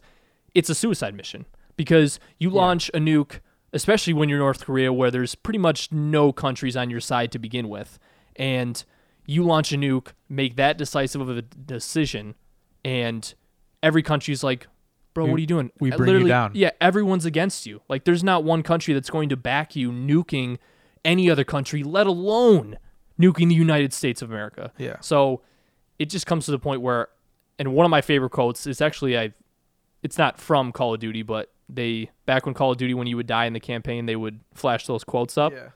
it's 0.54 0.68
a 0.70 0.74
suicide 0.74 1.14
mission. 1.14 1.46
Because 1.76 2.20
you 2.38 2.50
launch 2.50 2.90
a 2.94 2.98
nuke, 2.98 3.40
especially 3.72 4.12
when 4.12 4.28
you're 4.28 4.38
North 4.38 4.64
Korea, 4.64 4.92
where 4.92 5.10
there's 5.10 5.34
pretty 5.34 5.58
much 5.58 5.90
no 5.90 6.32
countries 6.32 6.76
on 6.76 6.90
your 6.90 7.00
side 7.00 7.32
to 7.32 7.38
begin 7.38 7.68
with, 7.68 7.98
and 8.36 8.84
you 9.26 9.42
launch 9.44 9.72
a 9.72 9.76
nuke, 9.76 10.08
make 10.28 10.56
that 10.56 10.76
decisive 10.76 11.20
of 11.20 11.30
a 11.36 11.42
decision, 11.42 12.34
and 12.84 13.34
every 13.82 14.02
country's 14.02 14.42
like, 14.44 14.66
bro, 15.14 15.24
We- 15.24 15.30
what 15.30 15.36
are 15.36 15.40
you 15.40 15.46
doing? 15.46 15.70
we 15.80 15.90
Uh, 15.92 15.96
bring 15.96 16.08
you 16.08 16.12
literally- 16.14 16.28
down. 16.28 16.50
Yeah, 16.54 16.70
everyone's 16.80 17.24
against 17.24 17.66
you. 17.66 17.80
Like, 17.88 18.04
there's 18.04 18.24
not 18.24 18.44
one 18.44 18.62
country 18.62 18.92
that's 18.94 19.10
going 19.10 19.28
to 19.30 19.36
back 19.36 19.74
you 19.76 19.90
nuking 19.90 20.58
any 21.04 21.30
other 21.30 21.44
country, 21.44 21.82
let 21.82 22.06
alone 22.06 22.76
nuking 23.22 23.48
the 23.48 23.54
United 23.54 23.92
States 23.92 24.22
of 24.22 24.30
America. 24.30 24.72
Yeah. 24.78 24.96
So 25.00 25.42
it 25.98 26.06
just 26.06 26.26
comes 26.26 26.44
to 26.46 26.50
the 26.50 26.58
point 26.58 26.80
where, 26.80 27.08
and 27.58 27.72
one 27.74 27.84
of 27.84 27.90
my 27.90 28.00
favorite 28.00 28.30
quotes 28.30 28.66
is 28.66 28.80
actually 28.80 29.16
I, 29.18 29.32
it's 30.02 30.18
not 30.18 30.38
from 30.40 30.72
Call 30.72 30.94
of 30.94 31.00
Duty, 31.00 31.22
but 31.22 31.50
they 31.68 32.10
back 32.26 32.44
when 32.44 32.54
Call 32.54 32.72
of 32.72 32.78
Duty 32.78 32.94
when 32.94 33.06
you 33.06 33.16
would 33.16 33.26
die 33.26 33.46
in 33.46 33.52
the 33.52 33.60
campaign 33.60 34.06
they 34.06 34.16
would 34.16 34.40
flash 34.52 34.86
those 34.86 35.04
quotes 35.04 35.38
up. 35.38 35.52
yeah 35.52 35.68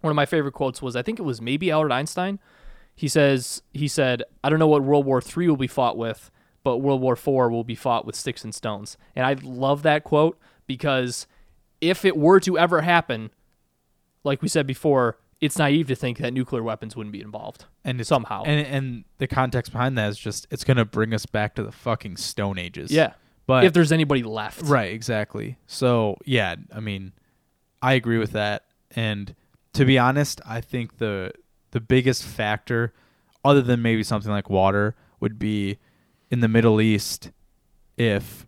One 0.00 0.10
of 0.10 0.16
my 0.16 0.26
favorite 0.26 0.52
quotes 0.52 0.80
was 0.82 0.94
I 0.96 1.02
think 1.02 1.18
it 1.18 1.22
was 1.22 1.40
maybe 1.40 1.70
Albert 1.70 1.92
Einstein. 1.92 2.38
He 2.94 3.08
says 3.08 3.62
he 3.72 3.88
said 3.88 4.22
I 4.44 4.50
don't 4.50 4.58
know 4.58 4.68
what 4.68 4.82
World 4.82 5.06
War 5.06 5.20
Three 5.20 5.48
will 5.48 5.56
be 5.56 5.66
fought 5.66 5.96
with, 5.96 6.30
but 6.62 6.78
World 6.78 7.00
War 7.00 7.16
Four 7.16 7.50
will 7.50 7.64
be 7.64 7.74
fought 7.74 8.04
with 8.04 8.14
sticks 8.14 8.44
and 8.44 8.54
stones. 8.54 8.96
And 9.16 9.24
I 9.24 9.34
love 9.42 9.82
that 9.82 10.04
quote 10.04 10.38
because 10.66 11.26
if 11.80 12.04
it 12.04 12.16
were 12.16 12.38
to 12.40 12.58
ever 12.58 12.82
happen, 12.82 13.30
like 14.22 14.42
we 14.42 14.48
said 14.48 14.66
before, 14.66 15.16
it's 15.40 15.58
naive 15.58 15.88
to 15.88 15.94
think 15.94 16.18
that 16.18 16.32
nuclear 16.32 16.62
weapons 16.62 16.94
wouldn't 16.94 17.12
be 17.12 17.20
involved 17.20 17.64
and 17.84 18.04
somehow. 18.06 18.42
and 18.44 18.66
and 18.66 19.04
the 19.18 19.26
context 19.26 19.72
behind 19.72 19.96
that 19.96 20.08
is 20.10 20.18
just 20.18 20.46
it's 20.50 20.64
gonna 20.64 20.84
bring 20.84 21.14
us 21.14 21.26
back 21.26 21.54
to 21.54 21.62
the 21.62 21.72
fucking 21.72 22.16
stone 22.16 22.58
ages 22.58 22.90
yeah, 22.90 23.12
but 23.46 23.64
if 23.64 23.72
there's 23.72 23.92
anybody 23.92 24.22
left, 24.22 24.62
Right, 24.62 24.92
exactly. 24.92 25.56
So 25.66 26.16
yeah, 26.24 26.56
I 26.72 26.80
mean, 26.80 27.12
I 27.82 27.94
agree 27.94 28.18
with 28.18 28.32
that. 28.32 28.64
And 28.94 29.34
to 29.72 29.84
be 29.84 29.98
honest, 29.98 30.40
I 30.46 30.60
think 30.60 30.98
the 30.98 31.32
the 31.70 31.80
biggest 31.80 32.22
factor, 32.24 32.92
other 33.44 33.62
than 33.62 33.80
maybe 33.82 34.02
something 34.02 34.30
like 34.30 34.50
water, 34.50 34.94
would 35.20 35.38
be 35.38 35.78
in 36.30 36.40
the 36.40 36.48
Middle 36.48 36.80
East 36.80 37.30
if 37.96 38.46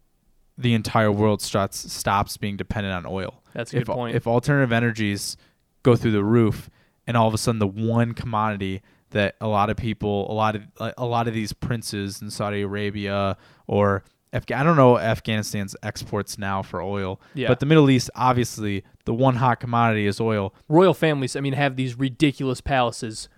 the 0.59 0.75
entire 0.75 1.11
world 1.11 1.41
starts 1.41 1.91
stops 1.93 2.37
being 2.37 2.57
dependent 2.57 2.95
on 2.95 3.11
oil. 3.11 3.43
That's 3.55 3.73
a 3.73 3.79
if 3.79 3.87
good 3.87 3.93
point. 3.93 4.17
if 4.17 4.27
alternative 4.27 4.73
energies 4.73 5.37
go 5.83 5.97
through 5.97 6.13
the 6.13 6.25
roof, 6.25 6.69
and 7.07 7.17
all 7.17 7.29
of 7.29 7.35
a 7.35 7.39
sudden 7.39 7.59
the 7.59 7.67
one 7.67 8.13
commodity 8.15 8.83
that 9.11 9.35
a 9.41 9.47
lot 9.49 9.69
of 9.71 9.77
people, 9.77 10.31
a 10.31 10.35
lot 10.35 10.57
of 10.57 10.63
a 10.97 11.05
lot 11.07 11.29
of 11.29 11.35
these 11.35 11.53
princes 11.53 12.23
in 12.23 12.31
Saudi 12.31 12.63
Arabia 12.63 13.37
or 13.67 14.05
Afga- 14.33 14.57
I 14.57 14.63
don't 14.63 14.77
know 14.77 14.97
Afghanistan's 14.97 15.77
exports 15.83 16.39
now 16.39 16.63
for 16.63 16.81
oil, 16.81 17.21
Yeah. 17.35 17.49
but 17.49 17.61
the 17.61 17.67
Middle 17.67 17.91
East, 17.91 18.09
obviously, 18.15 18.83
the 19.05 19.13
one 19.13 19.37
hot 19.37 19.61
commodity 19.61 20.07
is 20.07 20.19
oil. 20.23 20.55
royal 20.71 20.95
families, 20.95 21.37
I 21.37 21.41
mean, 21.41 21.53
have 21.53 21.77
these 21.77 21.99
ridiculous 21.99 22.63
palaces, 22.63 23.29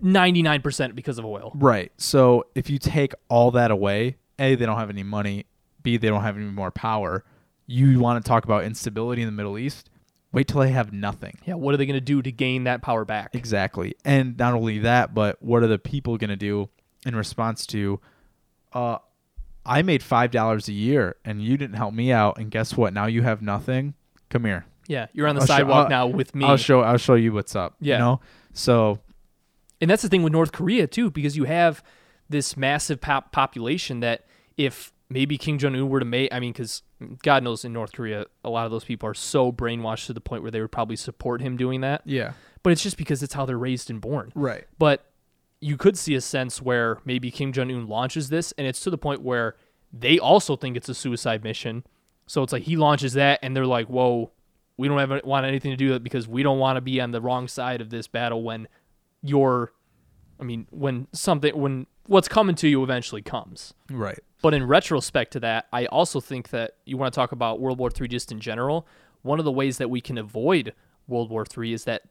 ninety 0.00 0.42
nine 0.42 0.62
percent 0.62 0.94
because 0.94 1.18
of 1.18 1.24
oil. 1.24 1.50
Right. 1.56 1.90
So 1.96 2.44
if 2.54 2.70
you 2.70 2.78
take 2.78 3.12
all 3.28 3.50
that 3.50 3.72
away, 3.72 4.16
A, 4.38 4.54
they 4.54 4.64
don't 4.66 4.78
have 4.78 4.90
any 4.90 5.02
money, 5.02 5.46
B, 5.82 5.96
they 5.96 6.08
don't 6.08 6.22
have 6.22 6.36
any 6.36 6.46
more 6.46 6.70
power. 6.70 7.24
You 7.66 7.98
want 7.98 8.24
to 8.24 8.28
talk 8.28 8.44
about 8.44 8.62
instability 8.62 9.22
in 9.22 9.26
the 9.26 9.32
Middle 9.32 9.58
East? 9.58 9.90
Wait 10.34 10.48
till 10.48 10.60
they 10.60 10.70
have 10.70 10.92
nothing. 10.92 11.38
Yeah, 11.46 11.54
what 11.54 11.72
are 11.74 11.76
they 11.76 11.86
going 11.86 11.94
to 11.96 12.00
do 12.00 12.20
to 12.22 12.32
gain 12.32 12.64
that 12.64 12.82
power 12.82 13.04
back? 13.04 13.34
Exactly. 13.34 13.94
And 14.04 14.36
not 14.36 14.52
only 14.52 14.80
that, 14.80 15.14
but 15.14 15.40
what 15.42 15.62
are 15.62 15.66
the 15.68 15.78
people 15.78 16.16
going 16.18 16.30
to 16.30 16.36
do 16.36 16.68
in 17.06 17.14
response 17.16 17.66
to 17.68 18.00
uh 18.72 18.98
I 19.66 19.80
made 19.82 20.02
$5 20.02 20.68
a 20.68 20.72
year 20.72 21.16
and 21.24 21.40
you 21.42 21.56
didn't 21.56 21.76
help 21.76 21.94
me 21.94 22.12
out 22.12 22.36
and 22.38 22.50
guess 22.50 22.76
what? 22.76 22.92
Now 22.92 23.06
you 23.06 23.22
have 23.22 23.40
nothing. 23.40 23.94
Come 24.28 24.44
here. 24.44 24.66
Yeah, 24.88 25.06
you're 25.14 25.26
on 25.28 25.36
the 25.36 25.40
I'll 25.42 25.46
sidewalk 25.46 25.84
I'll- 25.84 25.88
now 25.88 26.06
with 26.08 26.34
me. 26.34 26.44
I'll 26.44 26.56
show 26.58 26.80
I'll 26.80 26.98
show 26.98 27.14
you 27.14 27.32
what's 27.32 27.54
up. 27.56 27.76
Yeah. 27.80 27.94
You 27.94 27.98
know? 28.00 28.20
So 28.52 28.98
and 29.80 29.88
that's 29.90 30.02
the 30.02 30.08
thing 30.08 30.22
with 30.22 30.32
North 30.32 30.52
Korea 30.52 30.86
too, 30.86 31.10
because 31.10 31.36
you 31.36 31.44
have 31.44 31.82
this 32.28 32.56
massive 32.56 33.00
pop- 33.00 33.32
population 33.32 34.00
that 34.00 34.26
if 34.56 34.92
maybe 35.08 35.38
Kim 35.38 35.58
Jong 35.58 35.74
Un 35.74 35.88
were 35.88 36.00
to 36.00 36.04
make, 36.04 36.32
I 36.32 36.40
mean, 36.40 36.52
because 36.52 36.82
God 37.22 37.42
knows 37.42 37.64
in 37.64 37.72
North 37.72 37.92
Korea, 37.92 38.26
a 38.44 38.50
lot 38.50 38.64
of 38.64 38.72
those 38.72 38.84
people 38.84 39.08
are 39.08 39.14
so 39.14 39.52
brainwashed 39.52 40.06
to 40.06 40.12
the 40.12 40.20
point 40.20 40.42
where 40.42 40.50
they 40.50 40.60
would 40.60 40.72
probably 40.72 40.96
support 40.96 41.40
him 41.40 41.56
doing 41.56 41.80
that. 41.82 42.02
yeah. 42.04 42.32
But 42.62 42.72
it's 42.72 42.82
just 42.82 42.96
because 42.96 43.22
it's 43.22 43.34
how 43.34 43.44
they're 43.44 43.58
raised 43.58 43.90
and 43.90 44.00
born. 44.00 44.32
Right. 44.34 44.64
But 44.78 45.04
you 45.60 45.76
could 45.76 45.98
see 45.98 46.14
a 46.14 46.20
sense 46.22 46.62
where 46.62 46.98
maybe 47.04 47.30
Kim 47.30 47.52
Jong 47.52 47.70
Un 47.70 47.86
launches 47.86 48.30
this, 48.30 48.52
and 48.52 48.66
it's 48.66 48.80
to 48.80 48.90
the 48.90 48.96
point 48.96 49.20
where 49.20 49.56
they 49.92 50.18
also 50.18 50.56
think 50.56 50.74
it's 50.74 50.88
a 50.88 50.94
suicide 50.94 51.44
mission. 51.44 51.84
So 52.26 52.42
it's 52.42 52.54
like 52.54 52.62
he 52.62 52.76
launches 52.76 53.12
that, 53.14 53.38
and 53.42 53.54
they're 53.54 53.66
like, 53.66 53.88
"Whoa, 53.88 54.32
we 54.78 54.88
don't 54.88 54.98
have 54.98 55.24
want 55.24 55.44
anything 55.44 55.72
to 55.72 55.76
do 55.76 55.88
with 55.88 55.96
it 55.96 56.02
because 56.02 56.26
we 56.26 56.42
don't 56.42 56.58
want 56.58 56.78
to 56.78 56.80
be 56.80 57.02
on 57.02 57.10
the 57.10 57.20
wrong 57.20 57.48
side 57.48 57.82
of 57.82 57.90
this 57.90 58.08
battle 58.08 58.42
when 58.42 58.66
you're 59.22 59.72
I 60.40 60.44
mean, 60.44 60.66
when 60.70 61.06
something 61.12 61.56
when 61.56 61.86
what's 62.06 62.28
coming 62.28 62.54
to 62.56 62.68
you 62.68 62.82
eventually 62.82 63.22
comes. 63.22 63.74
Right. 63.90 64.18
But 64.44 64.52
in 64.52 64.66
retrospect 64.66 65.32
to 65.32 65.40
that, 65.40 65.68
I 65.72 65.86
also 65.86 66.20
think 66.20 66.50
that 66.50 66.72
you 66.84 66.98
want 66.98 67.10
to 67.10 67.16
talk 67.16 67.32
about 67.32 67.60
World 67.60 67.78
War 67.78 67.90
III 67.98 68.08
just 68.08 68.30
in 68.30 68.40
general. 68.40 68.86
One 69.22 69.38
of 69.38 69.46
the 69.46 69.50
ways 69.50 69.78
that 69.78 69.88
we 69.88 70.02
can 70.02 70.18
avoid 70.18 70.74
World 71.08 71.30
War 71.30 71.46
III 71.56 71.72
is 71.72 71.84
that 71.84 72.02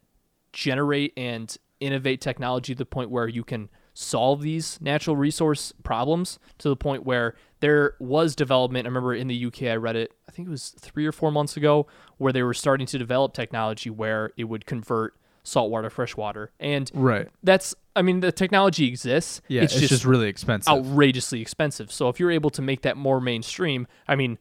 generate 0.51 1.13
and 1.15 1.55
innovate 1.79 2.21
technology 2.21 2.73
to 2.73 2.79
the 2.79 2.87
point 2.87 3.11
where 3.11 3.27
you 3.27 3.43
can 3.43 3.69
solve 3.93 4.41
these 4.41 4.81
natural 4.81 5.15
resource 5.15 5.73
problems 5.83 6.39
to 6.57 6.69
the 6.69 6.75
point 6.75 7.05
where 7.05 7.35
there 7.59 7.93
was 7.99 8.35
development. 8.35 8.87
I 8.87 8.89
remember 8.89 9.13
in 9.13 9.27
the 9.27 9.45
UK, 9.45 9.65
I 9.65 9.75
read 9.75 9.95
it, 9.95 10.11
I 10.27 10.31
think 10.31 10.47
it 10.47 10.51
was 10.51 10.69
three 10.69 11.05
or 11.05 11.11
four 11.11 11.31
months 11.31 11.55
ago, 11.55 11.85
where 12.17 12.33
they 12.33 12.41
were 12.41 12.55
starting 12.55 12.87
to 12.87 12.97
develop 12.97 13.35
technology 13.35 13.91
where 13.91 14.31
it 14.37 14.45
would 14.45 14.65
convert 14.65 15.13
saltwater 15.43 15.89
freshwater. 15.89 16.51
And 16.59 16.89
Right. 16.93 17.27
that's, 17.43 17.75
I 17.95 18.01
mean, 18.01 18.21
the 18.21 18.31
technology 18.31 18.87
exists. 18.87 19.41
Yeah. 19.47 19.63
It's, 19.63 19.79
just, 19.79 20.05
really 20.05 20.27
expensive. 20.29 20.71
outrageously 20.71 21.41
expensive. 21.41 21.91
So 21.91 22.09
if 22.09 22.19
you're 22.19 22.31
able 22.31 22.49
to 22.51 22.61
make 22.61 22.81
that 22.83 22.95
more 22.97 23.19
mainstream, 23.21 23.87
I 24.07 24.15
mean, 24.15 24.37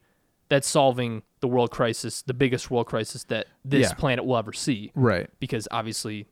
that's 0.49 0.67
solving 0.67 1.23
the 1.41 1.47
world 1.47 1.71
crisis, 1.71 2.21
the 2.21 2.33
biggest 2.33 2.71
world 2.71 2.87
crisis 2.87 3.23
that 3.25 3.47
this 3.65 3.89
Yeah. 3.89 3.93
planet 3.95 4.25
will 4.25 4.37
ever 4.37 4.53
see. 4.53 4.91
right. 4.95 5.29
Because 5.39 5.67
obviously, 5.71 6.27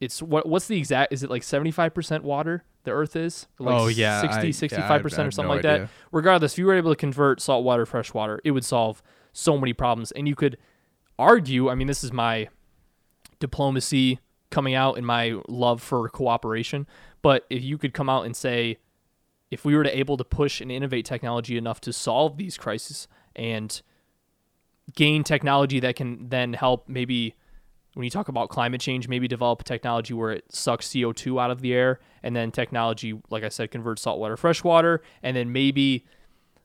it's 0.00 0.20
what 0.20 0.48
what's 0.48 0.66
the 0.66 0.76
exact? 0.78 1.12
Is 1.12 1.22
it 1.22 1.30
like 1.30 1.42
seventy 1.44 1.70
five 1.70 1.94
percent 1.94 2.24
water? 2.24 2.64
The 2.84 2.90
Earth 2.90 3.14
is 3.14 3.46
like 3.60 3.80
Oh, 3.80 3.86
yeah, 3.86 4.20
60, 4.20 4.36
I- 4.38 4.42
yeah, 4.42 4.50
65 4.52 5.02
percent 5.02 5.28
or 5.28 5.30
something 5.30 5.48
no 5.48 5.54
like 5.54 5.64
idea. 5.64 5.78
that. 5.86 5.90
Regardless, 6.10 6.54
if 6.54 6.58
you 6.58 6.66
were 6.66 6.74
able 6.74 6.90
to 6.90 6.96
convert 6.96 7.40
salt 7.40 7.62
water 7.64 7.82
to 7.84 7.86
fresh 7.86 8.12
water, 8.12 8.40
it 8.44 8.50
would 8.50 8.64
solve 8.64 9.00
so 9.32 9.56
many 9.56 9.72
problems. 9.72 10.10
And 10.10 10.26
you 10.26 10.34
could 10.34 10.56
argue. 11.18 11.68
I 11.68 11.76
mean, 11.76 11.86
this 11.86 12.02
is 12.02 12.12
my 12.12 12.48
diplomacy 13.42 14.20
coming 14.50 14.74
out 14.74 14.96
and 14.96 15.06
my 15.06 15.38
love 15.48 15.82
for 15.82 16.08
cooperation. 16.08 16.86
But 17.20 17.44
if 17.50 17.62
you 17.62 17.76
could 17.76 17.92
come 17.92 18.08
out 18.08 18.24
and 18.24 18.34
say, 18.34 18.78
if 19.50 19.64
we 19.64 19.76
were 19.76 19.84
to 19.84 19.98
able 19.98 20.16
to 20.16 20.24
push 20.24 20.60
and 20.60 20.72
innovate 20.72 21.04
technology 21.04 21.58
enough 21.58 21.80
to 21.82 21.92
solve 21.92 22.38
these 22.38 22.56
crises 22.56 23.08
and 23.36 23.82
gain 24.94 25.24
technology 25.24 25.80
that 25.80 25.96
can 25.96 26.28
then 26.28 26.54
help 26.54 26.88
maybe 26.88 27.34
when 27.94 28.04
you 28.04 28.10
talk 28.10 28.28
about 28.28 28.48
climate 28.48 28.80
change, 28.80 29.06
maybe 29.06 29.28
develop 29.28 29.60
a 29.60 29.64
technology 29.64 30.14
where 30.14 30.30
it 30.30 30.44
sucks 30.50 30.88
CO2 30.88 31.40
out 31.40 31.50
of 31.50 31.60
the 31.60 31.74
air, 31.74 32.00
and 32.22 32.34
then 32.34 32.50
technology, 32.50 33.20
like 33.28 33.44
I 33.44 33.50
said, 33.50 33.70
converts 33.70 34.00
saltwater 34.02 34.34
to 34.34 34.40
freshwater, 34.40 35.02
and 35.22 35.36
then 35.36 35.52
maybe 35.52 36.06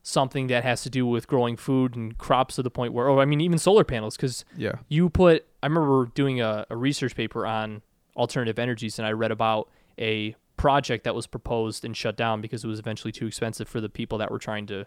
something 0.08 0.48
that 0.48 0.64
has 0.64 0.84
to 0.84 0.90
do 0.90 1.06
with 1.06 1.28
growing 1.28 1.58
food 1.58 1.96
and 1.96 2.18
crops 2.18 2.56
to 2.56 2.64
the 2.64 2.70
point 2.72 2.94
where, 2.94 3.10
oh, 3.10 3.20
I 3.20 3.26
mean, 3.26 3.42
even 3.42 3.58
solar 3.60 3.84
panels, 3.84 4.16
because 4.16 4.46
Yeah. 4.56 4.76
you 4.88 5.10
put 5.10 5.46
i 5.62 5.66
remember 5.68 6.06
doing 6.14 6.40
a, 6.40 6.66
a 6.70 6.78
research 6.78 7.16
paper 7.16 7.46
on 7.46 7.82
alternative 8.16 8.58
energies 8.60 8.98
and 9.00 9.08
i 9.08 9.12
read 9.12 9.32
about 9.32 9.70
a 10.00 10.36
project 10.56 11.04
that 11.04 11.14
was 11.16 11.26
proposed 11.28 11.84
and 11.84 11.98
shut 11.98 12.16
down 12.16 12.42
because 12.42 12.64
it 12.64 12.68
was 12.68 12.80
eventually 12.80 13.12
too 13.12 13.26
expensive 13.28 13.68
for 13.68 13.82
the 13.82 13.90
people 13.90 14.18
that 14.20 14.30
were 14.32 14.38
trying 14.40 14.66
to 14.68 14.86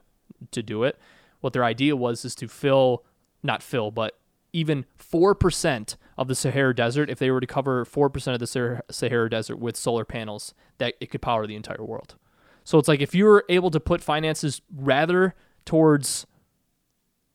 to 0.52 0.62
do 0.62 0.84
it 0.84 0.96
what 1.40 1.52
their 1.52 1.64
idea 1.64 1.94
was 1.96 2.24
is 2.24 2.34
to 2.36 2.46
fill 2.48 3.04
not 3.42 3.62
fill 3.62 3.90
but 3.90 4.16
even 4.52 4.84
4% 4.98 5.96
of 6.18 6.28
the 6.28 6.34
sahara 6.34 6.74
desert 6.74 7.10
if 7.10 7.18
they 7.18 7.30
were 7.30 7.40
to 7.40 7.46
cover 7.46 7.84
4% 7.84 8.32
of 8.32 8.38
the 8.40 8.46
Sahara- 8.46 8.82
sahara 8.90 9.28
desert 9.30 9.56
with 9.56 9.76
solar 9.76 10.04
panels 10.04 10.54
that 10.78 10.94
it 11.00 11.10
could 11.10 11.20
power 11.22 11.46
the 11.46 11.56
entire 11.56 11.84
world 11.84 12.14
so 12.64 12.78
it's 12.78 12.88
like 12.88 13.00
if 13.00 13.14
you 13.14 13.24
were 13.24 13.44
able 13.48 13.70
to 13.70 13.80
put 13.80 14.00
finances 14.02 14.60
rather 14.74 15.34
towards 15.64 16.26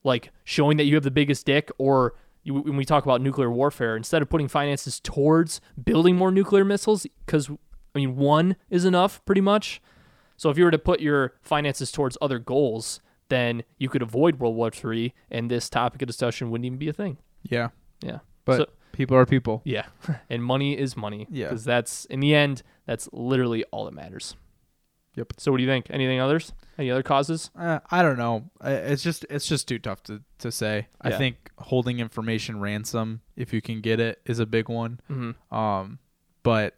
like 0.03 0.32
showing 0.44 0.77
that 0.77 0.84
you 0.86 0.96
have 0.96 1.03
the 1.03 1.12
biggest 1.12 1.46
dick 1.46 1.72
or 1.77 2.13
you, 2.44 2.53
when 2.55 2.75
we 2.75 2.86
talk 2.86 3.03
about 3.05 3.22
nuclear 3.22 3.50
warfare 3.50 3.96
instead 3.98 4.22
of 4.22 4.29
putting 4.29 4.48
finances 4.48 5.00
towards 5.00 5.62
building 5.84 6.15
more 6.15 6.32
nuclear 6.32 6.63
missiles 6.63 7.05
because 7.25 7.50
i 7.50 7.55
mean 8.00 8.15
one 8.15 8.55
is 8.70 8.86
enough 8.86 9.24
pretty 9.25 9.41
much 9.41 9.82
so 10.38 10.50
if 10.50 10.58
you 10.58 10.63
were 10.65 10.72
to 10.72 10.77
put 10.79 11.00
your 11.00 11.34
finances 11.41 11.91
towards 11.91 12.17
other 12.22 12.38
goals 12.39 13.00
then 13.29 13.63
you 13.79 13.89
could 13.89 14.01
avoid 14.03 14.39
world 14.39 14.55
war 14.55 14.72
iii 14.94 15.13
and 15.32 15.50
this 15.50 15.70
topic 15.70 16.01
of 16.01 16.08
discussion 16.08 16.51
wouldn't 16.51 16.65
even 16.65 16.77
be 16.77 16.89
a 16.89 16.94
thing 16.94 17.17
Yeah. 17.44 17.70
yeah 18.01 18.20
But 18.46 18.58
So- 18.58 18.65
people 18.91 19.17
are 19.17 19.25
people. 19.25 19.62
yeah 19.65 19.86
and 20.29 20.44
money 20.44 20.77
is 20.77 20.96
money 20.96 21.25
Yeah. 21.32 21.48
because 21.50 21.65
that's 21.65 22.05
in 22.05 22.20
the 22.20 22.36
end 22.36 22.62
that's 22.86 23.10
literally 23.12 23.63
all 23.72 23.86
that 23.86 23.94
matters 23.94 24.36
Yep. 25.15 25.34
so 25.38 25.51
what 25.51 25.57
do 25.57 25.63
you 25.63 25.69
think 25.69 25.88
anything 25.89 26.19
others 26.19 26.51
any 26.77 26.91
other 26.91 27.03
causes 27.03 27.50
Uh, 27.57 27.79
I 27.89 28.01
don't 28.01 28.17
know. 28.17 28.50
It's 28.63 29.01
just 29.01 29.25
it's 29.29 29.48
just 29.48 29.67
too 29.67 29.79
tough 29.79 30.03
to, 30.03 30.22
to 30.39 30.51
say. 30.51 30.88
I 31.01 31.12
think 31.12 31.51
holding 31.57 32.00
information 32.00 32.60
ransom, 32.60 33.22
if 33.38 33.53
you 33.53 33.62
can 33.62 33.79
get 33.79 34.00
it, 34.01 34.19
is 34.25 34.39
a 34.39 34.45
big 34.45 34.67
one. 34.67 35.00
mm-hmm. 35.10 35.55
Um, 35.55 36.00
but 36.43 36.75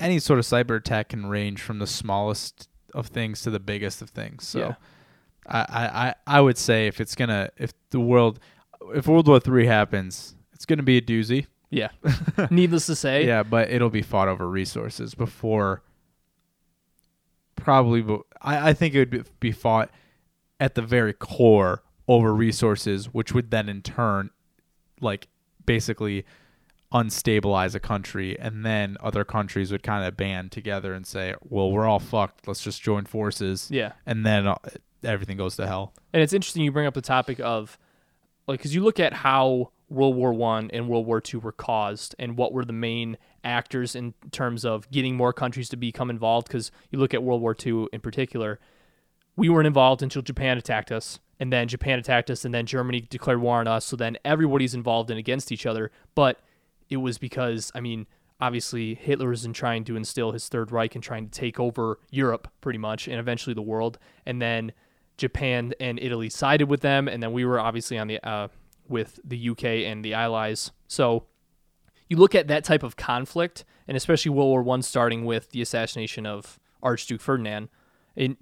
any 0.00 0.18
sort 0.18 0.40
of 0.40 0.44
cyber 0.44 0.76
attack 0.76 1.10
can 1.10 1.26
range 1.26 1.62
from 1.62 1.78
the 1.78 1.86
smallest 1.86 2.68
of 2.92 3.06
things 3.06 3.42
to 3.42 3.50
the 3.50 3.60
biggest 3.60 4.02
of 4.02 4.10
things. 4.10 4.46
So 4.46 4.58
Yeah. 4.58 4.74
I, 5.46 5.58
I, 5.60 6.08
I 6.08 6.14
I 6.26 6.40
would 6.40 6.58
say 6.58 6.88
if 6.88 7.00
it's 7.00 7.14
gonna 7.14 7.50
if 7.56 7.72
the 7.90 8.00
world 8.00 8.40
if 8.94 9.06
World 9.06 9.28
War 9.28 9.38
Three 9.38 9.66
happens, 9.66 10.34
it's 10.52 10.66
gonna 10.66 10.82
be 10.82 10.96
a 10.98 11.02
doozy. 11.02 11.46
yeah 11.70 11.90
needless 12.50 12.86
to 12.86 12.96
say 12.96 13.26
Yeah, 13.26 13.42
but 13.44 13.70
it'll 13.70 13.90
be 13.90 14.02
fought 14.02 14.26
over 14.28 14.48
resources 14.48 15.14
before. 15.14 15.82
Probably, 17.64 18.04
I, 18.42 18.70
I 18.70 18.72
think 18.74 18.94
it 18.94 18.98
would 18.98 19.10
be- 19.10 19.30
be 19.40 19.52
fought 19.52 19.90
at 20.60 20.74
the 20.74 20.82
very 20.82 21.12
core 21.12 21.82
over 22.06 22.34
resources, 22.34 23.06
which 23.06 23.32
would 23.32 23.50
then 23.50 23.68
in 23.68 23.82
turn, 23.82 24.30
like, 25.00 25.28
basically 25.64 26.24
unstabilize 26.92 27.74
a 27.74 27.80
country, 27.80 28.38
and 28.38 28.64
then 28.64 28.96
other 29.00 29.24
countries 29.24 29.72
would 29.72 29.82
kind 29.82 30.04
of 30.04 30.16
band 30.16 30.52
together 30.52 30.94
and 30.94 31.06
say, 31.06 31.34
"Well, 31.42 31.72
we're 31.72 31.86
all 31.86 31.98
fucked. 31.98 32.46
Let's 32.46 32.62
just 32.62 32.80
join 32.82 33.04
forces," 33.04 33.68
yeah 33.70 33.92
and 34.06 34.24
then 34.24 34.46
uh, 34.46 34.56
everything 35.02 35.36
goes 35.36 35.56
to 35.56 35.66
hell. 35.66 35.92
And 36.12 36.22
it's 36.22 36.32
interesting 36.32 36.62
you 36.62 36.70
bring 36.70 36.86
up 36.86 36.94
the 36.94 37.02
topic 37.02 37.40
of 37.40 37.76
like 38.46 38.60
because 38.60 38.74
you 38.74 38.84
look 38.84 39.00
at 39.00 39.12
how 39.12 39.70
World 39.94 40.16
War 40.16 40.32
One 40.32 40.70
and 40.72 40.88
World 40.88 41.06
War 41.06 41.20
Two 41.20 41.40
were 41.40 41.52
caused 41.52 42.14
and 42.18 42.36
what 42.36 42.52
were 42.52 42.64
the 42.64 42.72
main 42.72 43.16
actors 43.42 43.94
in 43.94 44.14
terms 44.30 44.64
of 44.64 44.90
getting 44.90 45.16
more 45.16 45.32
countries 45.32 45.68
to 45.70 45.76
become 45.76 46.10
involved. 46.10 46.48
Because 46.48 46.70
you 46.90 46.98
look 46.98 47.14
at 47.14 47.22
World 47.22 47.40
War 47.40 47.54
Two 47.54 47.88
in 47.92 48.00
particular, 48.00 48.58
we 49.36 49.48
weren't 49.48 49.66
involved 49.66 50.02
until 50.02 50.22
Japan 50.22 50.58
attacked 50.58 50.92
us, 50.92 51.20
and 51.38 51.52
then 51.52 51.68
Japan 51.68 51.98
attacked 51.98 52.30
us, 52.30 52.44
and 52.44 52.54
then 52.54 52.66
Germany 52.66 53.00
declared 53.00 53.40
war 53.40 53.60
on 53.60 53.68
us. 53.68 53.84
So 53.84 53.96
then 53.96 54.16
everybody's 54.24 54.74
involved 54.74 55.10
and 55.10 55.18
against 55.18 55.52
each 55.52 55.66
other. 55.66 55.90
But 56.14 56.40
it 56.88 56.98
was 56.98 57.18
because 57.18 57.70
I 57.74 57.80
mean. 57.80 58.06
Obviously, 58.40 58.96
Hitler 58.96 59.28
was 59.28 59.44
in 59.44 59.52
trying 59.52 59.84
to 59.84 59.96
instill 59.96 60.32
his 60.32 60.48
Third 60.48 60.72
Reich 60.72 60.96
and 60.96 61.02
trying 61.02 61.28
to 61.28 61.30
take 61.30 61.60
over 61.60 62.00
Europe, 62.10 62.48
pretty 62.60 62.80
much, 62.80 63.06
and 63.06 63.18
eventually 63.18 63.54
the 63.54 63.62
world. 63.62 63.96
And 64.26 64.42
then 64.42 64.72
Japan 65.16 65.72
and 65.78 66.00
Italy 66.02 66.28
sided 66.28 66.68
with 66.68 66.80
them, 66.80 67.06
and 67.06 67.22
then 67.22 67.32
we 67.32 67.44
were 67.44 67.60
obviously 67.60 67.96
on 67.96 68.08
the 68.08 68.18
uh, 68.28 68.48
with 68.88 69.20
the 69.24 69.50
UK 69.50 69.64
and 69.64 70.04
the 70.04 70.14
Allies. 70.14 70.72
So 70.88 71.24
you 72.08 72.16
look 72.16 72.34
at 72.34 72.48
that 72.48 72.64
type 72.64 72.82
of 72.82 72.96
conflict, 72.96 73.64
and 73.88 73.96
especially 73.96 74.30
World 74.30 74.48
War 74.48 74.62
One 74.62 74.82
starting 74.82 75.24
with 75.24 75.50
the 75.50 75.62
assassination 75.62 76.26
of 76.26 76.58
Archduke 76.82 77.20
Ferdinand, 77.20 77.68
and 78.16 78.36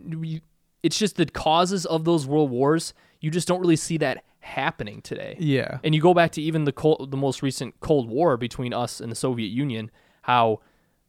it's 0.82 0.98
just 0.98 1.16
the 1.16 1.26
causes 1.26 1.86
of 1.86 2.04
those 2.04 2.26
world 2.26 2.50
wars. 2.50 2.92
You 3.20 3.30
just 3.30 3.46
don't 3.46 3.60
really 3.60 3.76
see 3.76 3.96
that 3.98 4.24
happening 4.40 5.00
today. 5.00 5.36
Yeah, 5.38 5.78
And 5.84 5.94
you 5.94 6.00
go 6.00 6.12
back 6.12 6.32
to 6.32 6.42
even 6.42 6.64
the 6.64 6.72
cold, 6.72 7.12
the 7.12 7.16
most 7.16 7.40
recent 7.42 7.78
Cold 7.78 8.08
War 8.08 8.36
between 8.36 8.74
us 8.74 9.00
and 9.00 9.10
the 9.10 9.14
Soviet 9.16 9.46
Union, 9.48 9.92
how 10.22 10.58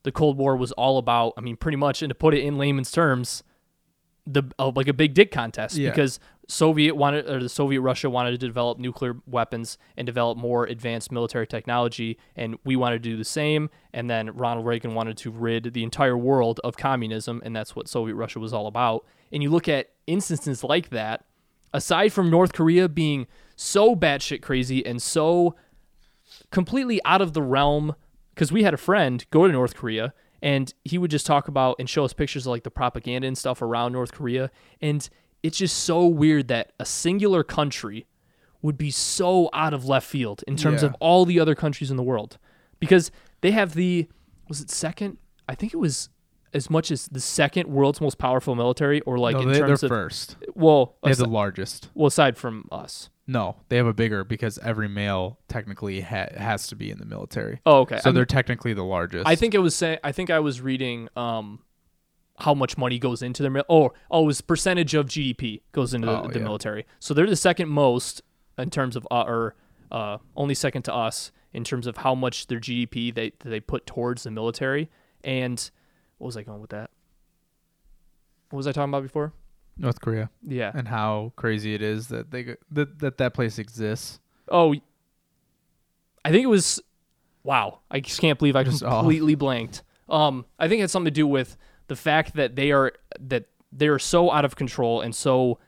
the 0.03 0.11
Cold 0.11 0.37
War 0.37 0.55
was 0.55 0.71
all 0.73 0.99
about. 0.99 1.33
I 1.37 1.41
mean, 1.41 1.57
pretty 1.57 1.77
much, 1.77 2.03
and 2.03 2.11
to 2.11 2.15
put 2.15 2.35
it 2.35 2.43
in 2.43 2.59
layman's 2.59 2.91
terms, 2.91 3.43
the 4.27 4.43
uh, 4.59 4.71
like 4.75 4.87
a 4.87 4.93
big 4.93 5.15
dick 5.15 5.31
contest 5.31 5.75
Yeah. 5.75 5.89
because 5.89 6.19
Soviet 6.53 6.95
wanted 6.95 7.27
or 7.27 7.41
the 7.41 7.49
Soviet 7.49 7.81
Russia 7.81 8.11
wanted 8.11 8.31
to 8.31 8.37
develop 8.37 8.77
nuclear 8.77 9.15
weapons 9.25 9.79
and 9.97 10.05
develop 10.05 10.37
more 10.37 10.65
advanced 10.65 11.11
military 11.11 11.47
technology, 11.47 12.19
and 12.35 12.57
we 12.63 12.75
wanted 12.75 13.01
to 13.01 13.09
do 13.09 13.17
the 13.17 13.25
same. 13.25 13.71
And 13.91 14.07
then 14.07 14.29
Ronald 14.29 14.67
Reagan 14.67 14.93
wanted 14.93 15.17
to 15.17 15.31
rid 15.31 15.73
the 15.73 15.83
entire 15.83 16.15
world 16.15 16.61
of 16.63 16.77
communism, 16.77 17.41
and 17.43 17.55
that's 17.55 17.75
what 17.75 17.87
Soviet 17.87 18.13
Russia 18.13 18.39
was 18.39 18.53
all 18.53 18.67
about. 18.67 19.03
And 19.31 19.41
you 19.41 19.49
look 19.49 19.67
at 19.67 19.89
instances 20.05 20.63
like 20.63 20.89
that, 20.89 21.25
aside 21.73 22.13
from 22.13 22.29
North 22.29 22.53
Korea 22.53 22.87
being 22.87 23.25
so 23.55 23.95
batshit 23.95 24.43
crazy 24.43 24.85
and 24.85 25.01
so 25.01 25.55
completely 26.51 27.01
out 27.03 27.21
of 27.21 27.33
the 27.33 27.41
realm, 27.41 27.95
because 28.35 28.51
we 28.51 28.61
had 28.61 28.75
a 28.75 28.77
friend 28.77 29.25
go 29.31 29.47
to 29.47 29.51
North 29.51 29.75
Korea 29.75 30.13
and 30.43 30.73
he 30.83 30.97
would 30.97 31.09
just 31.09 31.25
talk 31.25 31.47
about 31.47 31.77
and 31.79 31.89
show 31.89 32.03
us 32.03 32.13
pictures 32.13 32.45
of 32.45 32.51
like 32.51 32.63
the 32.63 32.69
propaganda 32.69 33.27
and 33.27 33.37
stuff 33.37 33.61
around 33.61 33.93
North 33.93 34.11
Korea. 34.11 34.51
And 34.81 35.09
it's 35.43 35.57
just 35.57 35.77
so 35.83 36.07
weird 36.07 36.47
that 36.47 36.71
a 36.79 36.85
singular 36.85 37.43
country 37.43 38.07
would 38.61 38.77
be 38.77 38.89
so 38.89 39.49
out 39.53 39.73
of 39.73 39.85
left 39.85 40.07
field 40.07 40.43
in 40.47 40.55
terms 40.55 40.81
Yeah. 40.81 40.89
of 40.89 40.95
all 40.99 41.25
the 41.25 41.39
other 41.39 41.53
countries 41.55 41.91
in 41.91 41.97
the 41.97 42.03
world 42.03 42.37
because 42.79 43.11
they 43.41 43.51
have 43.51 43.73
the 43.75 44.07
was 44.49 44.61
it 44.61 44.69
second 44.71 45.17
i 45.49 45.55
think 45.55 45.73
it 45.73 45.77
was 45.77 46.09
as 46.53 46.69
much 46.69 46.91
as 46.91 47.07
the 47.07 47.19
second 47.19 47.67
world's 47.67 47.99
most 47.99 48.17
powerful 48.17 48.55
military 48.55 49.01
or 49.01 49.17
like 49.17 49.35
no, 49.35 49.41
in 49.41 49.47
they, 49.51 49.59
terms 49.59 49.81
they're 49.81 49.87
of 49.87 49.91
first. 49.91 50.37
well 50.55 50.95
They 51.03 51.09
have 51.09 51.17
asi- 51.19 51.25
the 51.25 51.29
largest. 51.31 51.89
well 51.93 52.07
aside 52.07 52.37
from 52.37 52.67
us 52.71 53.09
No, 53.25 53.55
they 53.69 53.77
have 53.77 53.87
a 53.87 53.93
bigger 53.93 54.23
because 54.23 54.57
every 54.59 54.87
male 54.89 55.39
technically 55.47 56.01
ha- 56.01 56.27
has 56.37 56.67
to 56.67 56.75
be 56.75 56.91
in 56.91 56.99
the 56.99 57.05
military. 57.05 57.61
Oh, 57.65 57.79
okay. 57.83 57.95
So 57.97 58.01
I 58.03 58.07
mean, 58.09 58.15
they're 58.15 58.25
technically 58.25 58.73
the 58.73 58.83
largest. 58.83 59.25
I 59.25 59.35
think 59.35 59.53
it 59.55 59.59
was 59.59 59.73
saying. 59.75 59.99
I 60.03 60.11
think 60.11 60.29
I 60.29 60.39
was 60.41 60.59
reading 60.59 61.07
um, 61.15 61.59
how 62.43 62.53
much 62.53 62.77
money 62.77 62.99
goes 62.99 63.21
into 63.21 63.41
their 63.43 63.51
mil- 63.51 63.65
oh 63.69 63.91
oh 64.11 64.29
it 64.29 64.41
percentage 64.41 64.93
of 64.93 65.07
GDP 65.07 65.61
goes 65.71 65.93
into 65.93 66.09
Oh, 66.09 66.23
the, 66.23 66.33
the 66.33 66.39
yeah. 66.39 66.43
military. 66.45 66.85
So 66.99 67.13
they're 67.13 67.27
the 67.27 67.35
second 67.35 67.69
most 67.69 68.21
in 68.57 68.69
terms 68.69 68.95
of 68.95 69.07
uh, 69.11 69.23
or 69.23 69.55
uh, 69.91 70.17
only 70.35 70.53
second 70.55 70.83
to 70.83 70.93
us 70.93 71.31
in 71.53 71.63
terms 71.63 71.85
of 71.87 71.97
how 71.97 72.15
much 72.15 72.47
their 72.47 72.59
GDP 72.59 73.13
they 73.13 73.31
they 73.39 73.59
put 73.59 73.85
towards 73.85 74.23
the 74.23 74.31
military. 74.31 74.89
And 75.23 75.69
what 76.17 76.25
was 76.27 76.37
I 76.37 76.43
going 76.43 76.61
with 76.61 76.71
that? 76.71 76.89
What 78.49 78.57
was 78.57 78.67
I 78.67 78.71
talking 78.71 78.89
about 78.91 79.03
before? 79.03 79.33
North 79.77 80.01
Korea 80.01 80.29
Yeah. 80.45 80.71
and 80.75 80.87
how 80.87 81.33
crazy 81.35 81.73
it 81.73 81.81
is 81.81 82.07
that 82.09 82.29
they 82.31 82.55
that 82.71 82.99
that, 82.99 83.17
that 83.17 83.33
place 83.33 83.57
exists. 83.57 84.19
Oh, 84.49 84.75
I 86.25 86.31
think 86.31 86.43
it 86.43 86.47
was. 86.49 86.79
Wow, 87.43 87.79
I 87.91 87.99
just 87.99 88.21
can't 88.21 88.39
believe 88.39 88.55
I 88.55 88.63
Just 88.63 88.83
off. 88.83 88.99
completely 89.01 89.35
blanked. 89.35 89.83
Um, 90.07 90.45
I 90.59 90.67
think 90.69 90.79
it 90.79 90.83
had 90.83 90.91
something 90.91 91.11
to 91.11 91.19
do 91.19 91.27
with 91.27 91.57
the 91.93 92.01
fact 92.01 92.33
that 92.33 92.55
they 92.55 92.71
are 92.71 92.91
that 93.19 93.45
they 93.71 93.87
are 93.87 93.99
so 93.99 94.31
out 94.31 94.45
of 94.45 94.55
control 94.55 95.01
and 95.01 95.13
so 95.15 95.59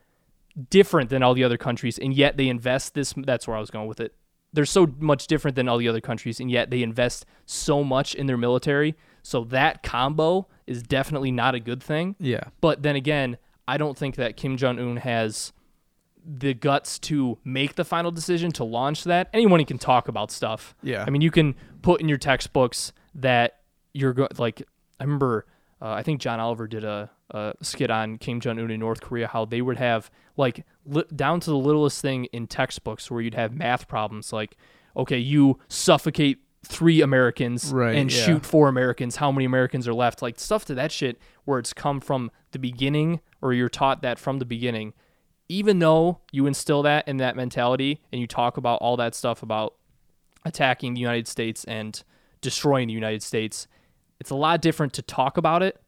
different 0.72 1.12
than 1.12 1.22
all 1.22 1.36
the 1.36 1.44
other 1.44 1.58
countries, 1.58 2.00
and 2.00 2.16
yet 2.16 2.36
they 2.36 2.48
invest 2.48 2.96
this. 2.96 3.14
That's 3.16 3.48
where 3.48 3.56
I 3.56 3.60
was 3.60 3.70
going 3.70 3.88
with 3.88 4.00
it. 4.00 4.16
They're 4.52 4.66
so 4.66 4.88
much 4.98 5.28
different 5.28 5.56
than 5.56 5.70
all 5.70 5.78
the 5.78 5.88
other 5.88 6.02
countries, 6.02 6.40
and 6.40 6.50
yet 6.50 6.72
they 6.72 6.82
invest 6.82 7.28
so 7.46 7.84
much 7.84 8.16
in 8.16 8.26
their 8.26 8.38
military. 8.38 8.96
So 9.22 9.44
that 9.46 9.84
combo 9.84 10.48
is 10.66 10.82
definitely 10.82 11.30
not 11.32 11.54
a 11.54 11.60
good 11.60 11.84
thing. 11.84 12.16
Yeah. 12.20 12.46
But 12.60 12.82
then 12.82 12.96
again, 12.96 13.38
I 13.68 13.78
don't 13.78 13.96
think 13.96 14.16
that 14.16 14.36
Kim 14.36 14.58
Jong 14.58 14.80
Un 14.80 14.98
has 14.98 15.54
the 16.26 16.56
guts 16.56 16.98
to 16.98 17.38
make 17.44 17.76
the 17.76 17.86
final 17.86 18.10
decision 18.10 18.52
to 18.54 18.64
launch 18.64 19.04
that. 19.04 19.30
Anyone 19.32 19.64
can 19.66 19.78
talk 19.78 20.08
about 20.08 20.32
stuff. 20.32 20.74
Yeah. 20.82 21.04
I 21.06 21.12
mean, 21.12 21.22
you 21.22 21.30
can 21.30 21.54
put 21.84 22.02
in 22.02 22.10
your 22.10 22.18
textbooks 22.18 22.94
that 23.14 23.60
you're 23.94 24.14
go- 24.14 24.30
like. 24.40 24.64
I 24.98 25.04
remember, 25.04 25.46
uh, 25.86 25.94
I 25.94 26.02
think 26.02 26.20
John 26.20 26.40
Oliver 26.40 26.66
did 26.68 26.84
a, 26.84 27.12
a 27.30 27.54
skit 27.62 27.92
on 27.92 28.18
Kim 28.18 28.40
Jong 28.40 28.58
Un 28.58 28.72
in 28.72 28.80
North 28.80 29.02
Korea, 29.02 29.28
how 29.28 29.46
they 29.46 29.62
would 29.62 29.78
have 29.78 30.10
like 30.36 30.66
li- 30.84 31.04
down 31.16 31.40
to 31.42 31.52
the 31.52 31.58
littlest 31.58 32.02
thing 32.02 32.26
in 32.26 32.48
textbooks 32.48 33.12
where 33.12 33.22
you'd 33.22 33.36
have 33.36 33.54
math 33.54 33.88
problems 33.88 34.34
like, 34.34 34.58
okay, 34.98 35.20
you 35.20 35.60
suffocate 35.68 36.40
three 36.66 37.02
Americans 37.02 37.72
Right, 37.72 37.96
and 37.96 38.12
yeah. 38.12 38.26
shoot 38.26 38.44
four 38.48 38.68
Americans. 38.68 39.18
How 39.18 39.32
many 39.32 39.46
Americans 39.46 39.88
are 39.88 39.94
left? 39.94 40.24
Like 40.24 40.40
stuff 40.40 40.66
to 40.66 40.74
that 40.74 40.92
shit 40.92 41.20
where 41.44 41.60
it's 41.60 41.72
come 41.72 42.02
from 42.02 42.32
the 42.50 42.58
beginning, 42.58 43.20
or 43.40 43.54
you're 43.54 43.70
taught 43.70 44.02
that 44.02 44.18
from 44.18 44.40
the 44.40 44.46
beginning. 44.46 44.94
Even 45.50 45.78
though 45.78 46.22
you 46.32 46.48
instill 46.48 46.82
that 46.82 47.08
in 47.08 47.18
that 47.18 47.36
mentality 47.36 48.02
and 48.12 48.20
you 48.20 48.26
talk 48.26 48.58
about 48.58 48.80
all 48.82 48.98
that 48.98 49.14
stuff 49.14 49.44
about 49.44 49.76
attacking 50.44 50.96
the 50.96 51.00
United 51.02 51.28
States 51.28 51.64
and 51.66 52.02
destroying 52.42 52.88
the 52.88 52.94
United 52.96 53.22
States, 53.22 53.68
it's 54.20 54.30
a 54.30 54.36
lot 54.36 54.62
different 54.62 54.94
to 54.94 55.02
talk 55.02 55.38
about 55.38 55.64
it 55.64 55.80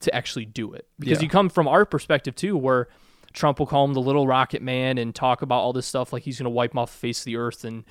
to 0.00 0.14
actually 0.14 0.44
do 0.44 0.72
it. 0.72 0.86
Because 0.98 1.18
Yeah. 1.18 1.24
you 1.24 1.28
come 1.28 1.48
from 1.48 1.68
our 1.68 1.84
perspective 1.84 2.34
too, 2.34 2.56
where 2.56 2.88
Trump 3.32 3.58
will 3.58 3.66
call 3.66 3.84
him 3.84 3.94
the 3.94 4.00
little 4.00 4.26
rocket 4.26 4.62
man 4.62 4.98
and 4.98 5.14
talk 5.14 5.42
about 5.42 5.58
all 5.60 5.72
this 5.72 5.86
stuff 5.86 6.12
like 6.12 6.22
he's 6.22 6.38
going 6.38 6.44
to 6.44 6.50
wipe 6.50 6.72
them 6.72 6.78
off 6.78 6.92
the 6.92 6.98
face 6.98 7.20
of 7.20 7.24
the 7.24 7.36
earth 7.36 7.64
and 7.64 7.84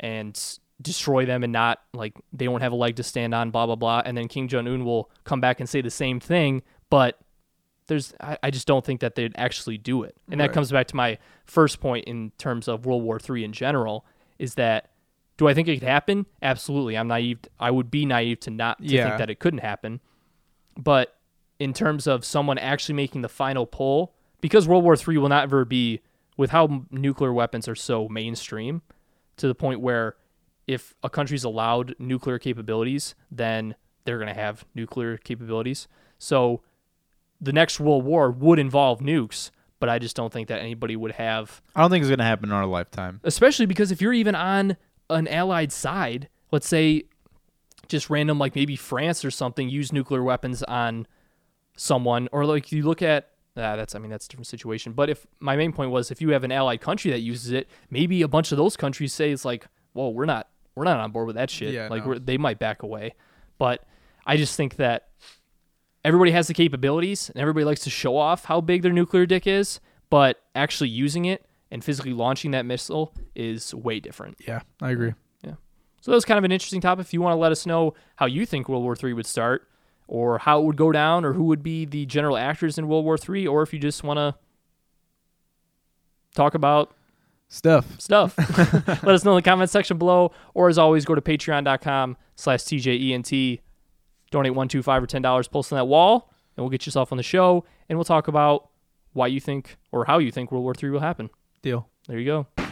and 0.00 0.58
destroy 0.80 1.26
them 1.26 1.42
and 1.42 1.52
not 1.52 1.80
like 1.92 2.14
they 2.32 2.44
don't 2.44 2.60
have 2.60 2.70
a 2.72 2.76
leg 2.76 2.94
to 2.96 3.02
stand 3.02 3.34
on, 3.34 3.50
blah 3.50 3.66
blah 3.66 3.74
blah. 3.76 4.02
And 4.04 4.16
then 4.16 4.28
Kim 4.28 4.46
Jong 4.48 4.66
Un 4.68 4.84
will 4.84 5.10
come 5.24 5.40
back 5.40 5.58
and 5.60 5.68
say 5.68 5.80
the 5.80 5.90
same 5.90 6.20
thing, 6.20 6.62
but 6.90 7.18
there's 7.88 8.14
I, 8.20 8.38
I 8.44 8.50
just 8.50 8.66
don't 8.66 8.84
think 8.84 9.00
that 9.00 9.14
they'd 9.14 9.32
actually 9.36 9.78
do 9.78 10.02
it. 10.04 10.14
And 10.30 10.40
that 10.40 10.52
comes 10.52 10.70
back 10.70 10.86
to 10.88 10.96
my 10.96 11.18
first 11.46 11.80
point 11.80 12.04
in 12.06 12.30
terms 12.38 12.68
of 12.68 12.86
World 12.86 13.02
War 13.02 13.18
III 13.28 13.44
in 13.44 13.52
general, 13.52 14.04
is 14.38 14.54
that 14.54 14.90
do 15.38 15.48
I 15.48 15.54
think 15.54 15.66
it 15.68 15.78
could 15.80 15.88
happen? 15.88 16.26
Absolutely. 16.42 16.98
I'm 16.98 17.08
naive 17.08 17.38
I 17.58 17.70
would 17.70 17.90
be 17.90 18.04
naive 18.04 18.40
to 18.40 18.50
not 18.50 18.78
to 18.78 18.84
Yeah. 18.84 19.06
think 19.06 19.18
that 19.18 19.30
it 19.30 19.38
couldn't 19.38 19.60
happen. 19.60 20.00
But 20.76 21.16
in 21.58 21.72
terms 21.72 22.06
of 22.06 22.24
someone 22.24 22.58
actually 22.58 22.94
making 22.94 23.22
the 23.22 23.28
final 23.28 23.64
pull, 23.66 24.14
because 24.40 24.68
World 24.68 24.84
War 24.84 24.94
III 24.96 25.18
will 25.18 25.28
not 25.28 25.44
ever 25.44 25.64
be 25.64 26.00
with 26.36 26.50
how 26.50 26.84
nuclear 26.90 27.32
weapons 27.32 27.66
are 27.66 27.74
so 27.74 28.08
mainstream 28.08 28.82
to 29.38 29.48
the 29.48 29.54
point 29.54 29.80
where 29.80 30.16
if 30.66 30.94
a 31.02 31.08
country's 31.10 31.42
allowed 31.44 31.94
nuclear 31.98 32.38
capabilities, 32.38 33.14
then 33.30 33.74
they're 34.04 34.18
going 34.18 34.28
to 34.28 34.34
have 34.40 34.64
nuclear 34.74 35.16
capabilities. 35.16 35.88
So 36.18 36.62
the 37.40 37.52
next 37.52 37.80
world 37.80 38.04
war 38.04 38.30
would 38.30 38.58
involve 38.58 39.00
nukes, 39.00 39.50
but 39.80 39.88
I 39.88 39.98
just 39.98 40.14
don't 40.16 40.32
think 40.32 40.48
that 40.48 40.60
anybody 40.60 40.94
would 40.96 41.12
have, 41.12 41.62
I 41.74 41.80
don't 41.80 41.90
think 41.90 42.02
it's 42.02 42.10
gonna 42.10 42.24
happen 42.24 42.48
in 42.50 42.52
our 42.52 42.66
lifetime. 42.66 43.20
especially 43.22 43.66
because 43.66 43.92
if 43.92 44.00
you're 44.02 44.12
even 44.12 44.34
on 44.34 44.76
an 45.10 45.28
allied 45.28 45.72
side, 45.72 46.28
let's 46.50 46.68
say 46.68 47.04
just 47.88 48.10
random, 48.10 48.38
like 48.38 48.54
maybe 48.54 48.76
France 48.76 49.24
or 49.24 49.30
something, 49.30 49.68
use 49.68 49.92
nuclear 49.92 50.22
weapons 50.22 50.62
on 50.64 51.06
someone, 51.76 52.28
or 52.32 52.44
like 52.44 52.72
you 52.72 52.82
look 52.82 53.02
at. 53.02 53.30
Uh, 53.56 53.74
that's, 53.74 53.96
I 53.96 53.98
mean, 53.98 54.10
that's 54.10 54.26
a 54.26 54.28
different 54.28 54.46
situation. 54.46 54.92
But 54.92 55.10
if 55.10 55.26
my 55.40 55.56
main 55.56 55.72
point 55.72 55.90
was, 55.90 56.12
if 56.12 56.20
you 56.20 56.28
have 56.30 56.44
an 56.44 56.52
allied 56.52 56.80
country 56.80 57.10
that 57.10 57.20
uses 57.20 57.50
it, 57.50 57.66
maybe 57.90 58.22
a 58.22 58.28
bunch 58.28 58.52
of 58.52 58.58
those 58.58 58.76
countries 58.76 59.12
say 59.12 59.32
it's 59.32 59.44
like, 59.44 59.66
whoa, 59.94 60.10
we're 60.10 60.26
not, 60.26 60.48
we're 60.76 60.84
not 60.84 61.00
on 61.00 61.10
board 61.10 61.26
with 61.26 61.34
that 61.34 61.50
shit. 61.50 61.74
Yeah, 61.74 61.88
like 61.88 62.04
no. 62.04 62.10
we're, 62.10 62.18
they 62.20 62.38
might 62.38 62.60
back 62.60 62.84
away. 62.84 63.14
But 63.58 63.84
I 64.24 64.36
just 64.36 64.56
think 64.56 64.76
that 64.76 65.08
everybody 66.04 66.30
has 66.30 66.46
the 66.46 66.54
capabilities 66.54 67.30
and 67.30 67.40
everybody 67.40 67.64
likes 67.64 67.80
to 67.80 67.90
show 67.90 68.16
off 68.16 68.44
how 68.44 68.60
big 68.60 68.82
their 68.82 68.92
nuclear 68.92 69.26
dick 69.26 69.44
is, 69.48 69.80
but 70.08 70.40
actually 70.54 70.90
using 70.90 71.24
it 71.24 71.44
and 71.70 71.84
physically 71.84 72.12
launching 72.12 72.50
that 72.52 72.64
missile 72.66 73.14
is 73.34 73.74
way 73.74 74.00
different. 74.00 74.36
Yeah, 74.46 74.60
I 74.80 74.90
agree. 74.90 75.14
Yeah. 75.44 75.54
So 76.00 76.10
that 76.10 76.16
was 76.16 76.24
kind 76.24 76.38
of 76.38 76.44
an 76.44 76.52
interesting 76.52 76.80
topic. 76.80 77.06
If 77.06 77.12
you 77.12 77.20
want 77.20 77.32
to 77.34 77.38
let 77.38 77.52
us 77.52 77.66
know 77.66 77.94
how 78.16 78.26
you 78.26 78.46
think 78.46 78.68
World 78.68 78.82
War 78.82 78.96
III 79.02 79.12
would 79.14 79.26
start, 79.26 79.68
or 80.06 80.38
how 80.38 80.60
it 80.60 80.64
would 80.64 80.76
go 80.76 80.90
down, 80.90 81.24
or 81.24 81.34
who 81.34 81.44
would 81.44 81.62
be 81.62 81.84
the 81.84 82.06
general 82.06 82.36
actors 82.36 82.78
in 82.78 82.88
World 82.88 83.04
War 83.04 83.18
III, 83.28 83.46
or 83.46 83.62
if 83.62 83.72
you 83.72 83.78
just 83.78 84.02
want 84.02 84.16
to 84.16 84.34
talk 86.34 86.54
about 86.54 86.94
Stuff. 87.50 87.98
stuff, 88.00 88.36
let 89.02 89.08
us 89.08 89.24
know 89.24 89.32
in 89.32 89.36
the 89.36 89.42
comment 89.42 89.70
section 89.70 89.96
below. 89.98 90.32
Or 90.54 90.68
as 90.68 90.78
always, 90.78 91.04
go 91.04 91.14
to 91.14 91.20
patreon.com 91.20 92.16
slash 92.36 92.60
TJENT, 92.60 93.60
donate 94.30 94.54
one, 94.54 94.68
two, 94.68 94.82
five, 94.82 95.02
or 95.02 95.06
ten 95.06 95.22
dollars, 95.22 95.48
post 95.48 95.72
on 95.72 95.76
that 95.78 95.86
wall, 95.86 96.30
and 96.56 96.62
we'll 96.64 96.70
get 96.70 96.84
yourself 96.86 97.12
on 97.12 97.16
the 97.16 97.22
show, 97.22 97.64
and 97.88 97.98
we'll 97.98 98.04
talk 98.04 98.28
about 98.28 98.68
why 99.12 99.26
you 99.26 99.40
think 99.40 99.76
or 99.92 100.04
how 100.04 100.18
you 100.18 100.30
think 100.30 100.52
World 100.52 100.62
War 100.64 100.74
III 100.82 100.90
will 100.90 101.00
happen. 101.00 101.30
There 102.06 102.18
you 102.18 102.24
go. 102.24 102.67